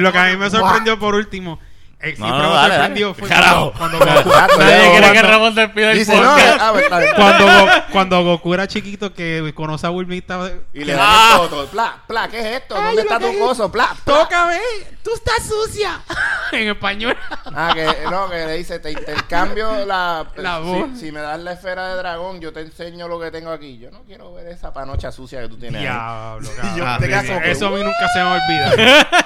[0.00, 1.60] lo que a mí me sorprendió por último,
[2.02, 3.14] eh, No, no, dale, dale.
[3.14, 3.72] fue Carajo.
[3.78, 6.58] cuando, cuando Goku, Nadie quiere que Ramón despida el Dice, no, podcast.
[6.60, 6.72] ah,
[7.16, 10.98] cuando, Go- cuando Goku era chiquito que conoce a Bulmita Y le Ah.
[10.98, 11.66] dan el toto.
[11.66, 12.74] Pla, pla, ¿qué es esto?
[12.74, 13.70] ¿Dónde está tu coso?
[13.70, 14.14] Pla, pla.
[14.20, 14.58] tócame,
[15.02, 16.00] tú estás sucia
[16.52, 17.16] en español.
[17.46, 20.26] Ah, que no, que le dice, te intercambio la...
[20.36, 20.98] La si- voz.
[20.98, 23.78] Si, me das la esfera de dragón, yo te enseño lo que tengo aquí.
[23.78, 25.82] Yo no quiero ver esa panocha sucia que tú tienes ahí.
[25.86, 26.98] Diablo, yo cabrón.
[27.00, 29.16] te que, Eso a mí nunca se me olvida.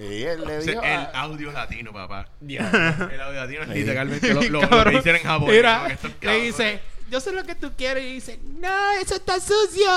[0.00, 0.82] Y él le Ese- dijo...
[0.82, 2.26] el ah, audio latino, papá.
[2.40, 4.92] El audio latino es literalmente lo, lo- lo Cabrón.
[4.92, 5.50] que dicen en Japón.
[5.50, 5.88] Mira,
[6.22, 6.80] le dice,
[7.10, 8.04] yo sé lo que tú quieres.
[8.04, 9.90] Y dice, no, eso está sucio.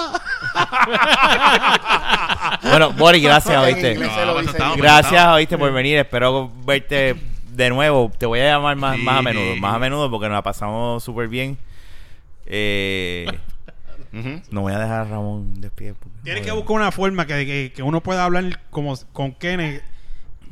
[2.64, 3.92] Bueno, Boris, gracias, en oíste.
[3.94, 4.52] inglés No, se lo dice.
[4.52, 5.98] estaba- Gracias, oíste, por venir.
[5.98, 7.16] Espero verte
[7.52, 8.12] de nuevo.
[8.18, 9.04] Te voy a llamar más, Sí.
[9.04, 9.56] más a menudo.
[9.58, 11.58] Más a menudo porque nos la pasamos súper bien.
[12.46, 13.28] Eh,
[14.14, 14.42] Ujú.
[14.52, 15.94] no voy a dejar a Ramón despide.
[15.94, 19.82] porque- Tienes que buscar una forma que, que, que uno pueda hablar como con Kenneth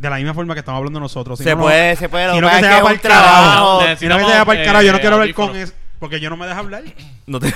[0.01, 1.37] de la misma forma que estamos hablando nosotros.
[1.37, 2.33] Si Se no, no- puede, se puede.
[2.33, 3.23] Si no que se vaya para el carajo.
[3.23, 3.81] trabajo.
[3.99, 5.73] Si no que se vaya para el carajo, yo no quiero hablar con eso.
[5.99, 6.81] Porque yo no me deja hablar.
[7.27, 7.47] No te...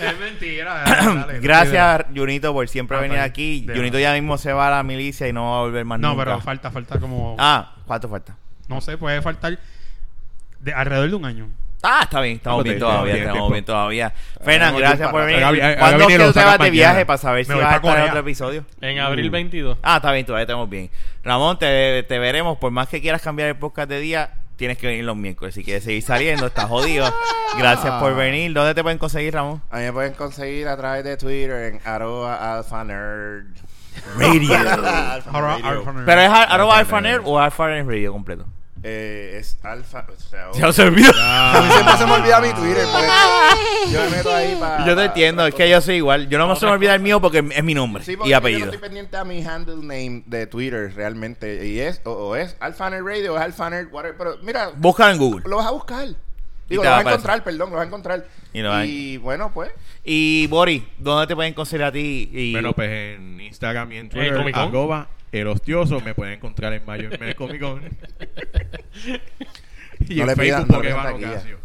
[0.00, 0.84] Es mentira.
[0.86, 1.40] dale, dale.
[1.40, 3.66] Gracias, Junito, por siempre Ah, venir está aquí.
[3.74, 6.10] Junito ya mismo se va a la milicia y no va a volver más No,
[6.10, 6.24] nunca.
[6.24, 7.36] pero falta, falta como.
[7.38, 8.36] Ah, ¿cuánto falta?
[8.68, 9.58] No sé, puede faltar
[10.60, 11.48] de alrededor de un año.
[11.86, 14.12] Ah, está bien, estamos bien todavía, estamos bien todavía.
[14.42, 15.42] Fernan, gracias por venir.
[15.78, 17.76] ¿Cuándo es que vinilo, tú te saca vas de viaje para saber si vas a
[17.76, 18.64] estar en otro episodio?
[18.80, 19.78] En abril 22.
[19.82, 20.90] Ah, está bien, todavía estamos bien.
[21.22, 22.56] Ramón, te, te veremos.
[22.58, 25.54] Por más que quieras cambiar el podcast de día, tienes que venir los miércoles.
[25.54, 27.12] Si quieres seguir saliendo, estás jodido.
[27.58, 28.52] Gracias por venir.
[28.54, 29.60] ¿Dónde te pueden conseguir, Ramón?
[29.70, 33.44] A mí me pueden conseguir a través de Twitter en arroba alfanerd.
[34.18, 34.50] Radio.
[36.06, 38.46] ¿Pero es ar- arroba alfaner o alfaner radio completo?
[38.86, 40.04] Eh, es alfa.
[40.14, 41.10] O sea, Ya se olvidó.
[41.18, 42.86] a mí siempre se me olvida mi Twitter.
[42.92, 43.92] pues.
[43.92, 44.86] yo me meto ahí para.
[44.86, 46.28] Yo te entiendo, es que yo soy igual.
[46.28, 48.32] Yo no me se me olvida el mío porque es mi nombre Sí, porque y
[48.32, 48.66] yo apellido.
[48.66, 51.66] no estoy pendiente a mi handle name de Twitter realmente.
[51.66, 54.16] Y es, o, o es Alphaner Radio o es Alphaner, whatever.
[54.18, 55.42] Pero mira, Búscalo en Google.
[55.48, 56.06] lo vas a buscar.
[56.68, 58.26] Digo, lo va vas a encontrar, perdón, lo vas a encontrar.
[58.52, 59.70] Y bueno, pues.
[60.04, 62.28] Y Boris, ¿dónde te pueden conseguir a ti?
[62.32, 62.52] Y...
[62.52, 64.68] Bueno, pues en Instagram y en ¿En Twitter, Comic Con?
[64.68, 65.08] arroba
[65.40, 67.82] el hostioso, me pueden encontrar en mayo en el Comic Con.
[70.08, 71.30] y No en le pidan- Facebook no le Pokémon pidan taquilla.
[71.32, 71.58] Ocasio.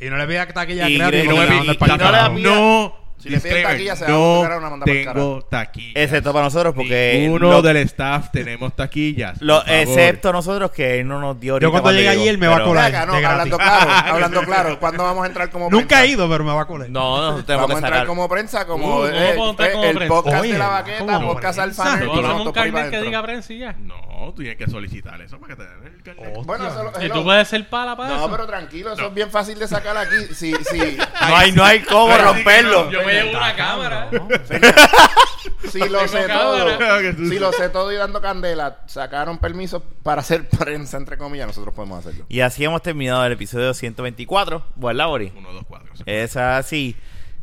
[0.00, 1.24] Y no le pidas taquilla Y gratis.
[1.24, 2.34] Y no porque me la pi- mandan y pa'l no le carajo.
[2.36, 5.42] pida- no, Si le piden taquilla, se va a buscar una no manda tengo carajo.
[5.50, 6.00] taquilla.
[6.02, 7.28] Excepto para nosotros, porque.
[7.30, 9.40] Uno lo- del staff tenemos taquillas.
[9.40, 11.58] lo- excepto nosotros, que él no nos dio.
[11.58, 12.86] Yo cuando llegue allí, él me va a colar.
[12.94, 14.78] Acá, no, hablando claro, hablando claro.
[14.80, 16.04] ¿Cuándo vamos a entrar como Nunca prensa?
[16.04, 16.88] he ido, pero me va a colar.
[16.90, 19.34] No, nosotros tenemos Vamos a que entrar como prensa, como Uh, ¿cómo eh, eh,
[19.72, 20.14] como el prensa?
[20.14, 21.82] podcast Oye, de la baqueta, ¿cómo podcast prensa?
[21.82, 22.08] Alphaner.
[22.08, 23.72] ¿Tú y vas a nosotros un carnet que diga prensa y ya?
[23.80, 23.94] No,
[24.26, 26.34] tú tienes que solicitar eso para que te den el carnet.
[26.44, 27.14] Bueno, eso lo- Y hello.
[27.14, 28.30] tú puedes ser pala para No, eso.
[28.30, 30.16] pero tranquilo, eso es bien fácil de sacar aquí.
[30.34, 30.96] Si, si,
[31.28, 32.90] No hay, no hay cómo Pero- romperlo.
[32.90, 34.10] Yo me llevo una cámara.
[35.70, 36.78] si lo sé cámara.
[36.78, 40.96] todo, Que tú- si lo sé todo y dando candela, sacaron permiso para hacer prensa,
[40.96, 42.26] entre comillas, nosotros podemos hacerlo.
[42.28, 44.64] Y así hemos terminado el episodio 124.
[44.76, 45.32] ¿Verdad, Boris?
[45.36, 45.92] Uno, dos, cuatro.
[46.06, 46.96] Es así.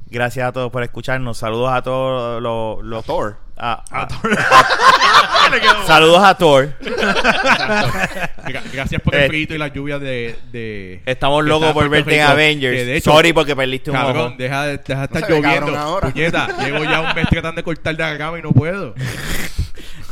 [0.08, 1.38] Gracias a todos por escucharnos.
[1.38, 2.84] Saludos a todos los.
[2.84, 3.38] los Thor.
[3.58, 4.08] a- a-
[5.88, 6.74] Saludos a Thor.
[6.80, 12.18] Gra- Gracias por Eh, el frito y las lluvias de, de Estamos locos por verte
[12.18, 12.22] en.
[12.28, 12.76] Avengers.
[12.78, 14.36] Que de hecho, Sorry porque perdiste un Cabrón, ojo.
[14.38, 15.50] deja de, deja de estar lloviendo.
[15.68, 16.10] cabrón ahora.
[16.10, 18.94] Puñeta, llevo ya un mes tratando de cortar de la cama y no puedo.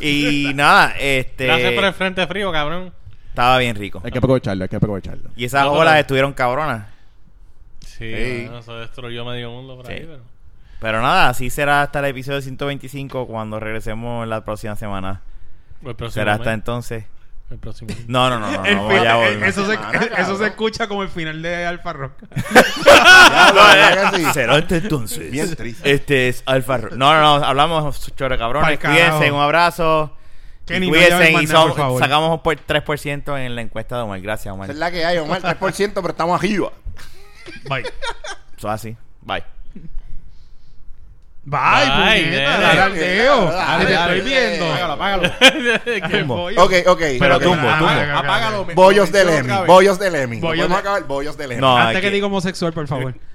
[0.01, 1.45] Y nada, este.
[1.45, 2.91] Gracias por el frente frío, cabrón.
[3.29, 4.01] Estaba bien rico.
[4.03, 5.29] Hay que aprovecharlo, hay que aprovecharlo.
[5.35, 6.85] Y esas No, olas estuvieron cabronas.
[7.97, 8.41] Sí, Sí.
[8.45, 10.05] bueno, eso destruyó medio mundo por ahí, Sí.
[10.07, 10.23] pero...
[10.79, 15.21] Pero nada, así será hasta el episodio 125 cuando regresemos la próxima semana.
[15.85, 16.53] El próximo Será hasta mes.
[16.55, 17.05] entonces.
[17.51, 17.93] El próximo.
[18.07, 18.65] No, no, no, no.
[18.65, 19.47] El no, ya eh, volvemos.
[19.47, 22.13] eso, se, Semana, eso se escucha como el final de Alfa Rock.
[22.85, 24.25] Ya, que sí.
[24.33, 25.31] Será hasta entonces.
[25.31, 25.89] Bien triste.
[25.91, 27.45] Este es Alfa Ro- No, no, no.
[27.45, 28.79] Hablamos chore cabrones.
[28.79, 30.15] Cuídense, un abrazo.
[30.65, 31.99] Kenny, Y no cuídense y favor.
[31.99, 34.21] sacamos un por- 3% en la encuesta de Omar.
[34.21, 34.69] Gracias, Omar.
[34.69, 36.71] Es la que hay, Omar, 3%, pero estamos arriba.
[37.69, 37.83] Bye.
[38.57, 38.95] Eso así.
[39.21, 39.43] Bye.
[41.45, 42.75] Bye, Bye, puñeta, dale.
[43.35, 44.65] Dale, Te estoy viendo.
[44.73, 44.93] Apágalo,
[45.25, 46.25] apágalo.
[46.27, 46.63] Bollo.
[46.63, 47.01] Ok, ok.
[47.19, 47.91] Pero tumbo, Ah, tumbo.
[47.93, 48.65] ok, ok, Apágalo.
[48.75, 49.67] Bollos me de menciono Lemmy, otra vez.
[49.67, 50.39] bollos de Lemmy.
[50.39, 51.61] Bollos Podemos de- acabar bollos de Lemmy.
[51.61, 53.13] No, Antes aquí- que diga homosexual, por favor.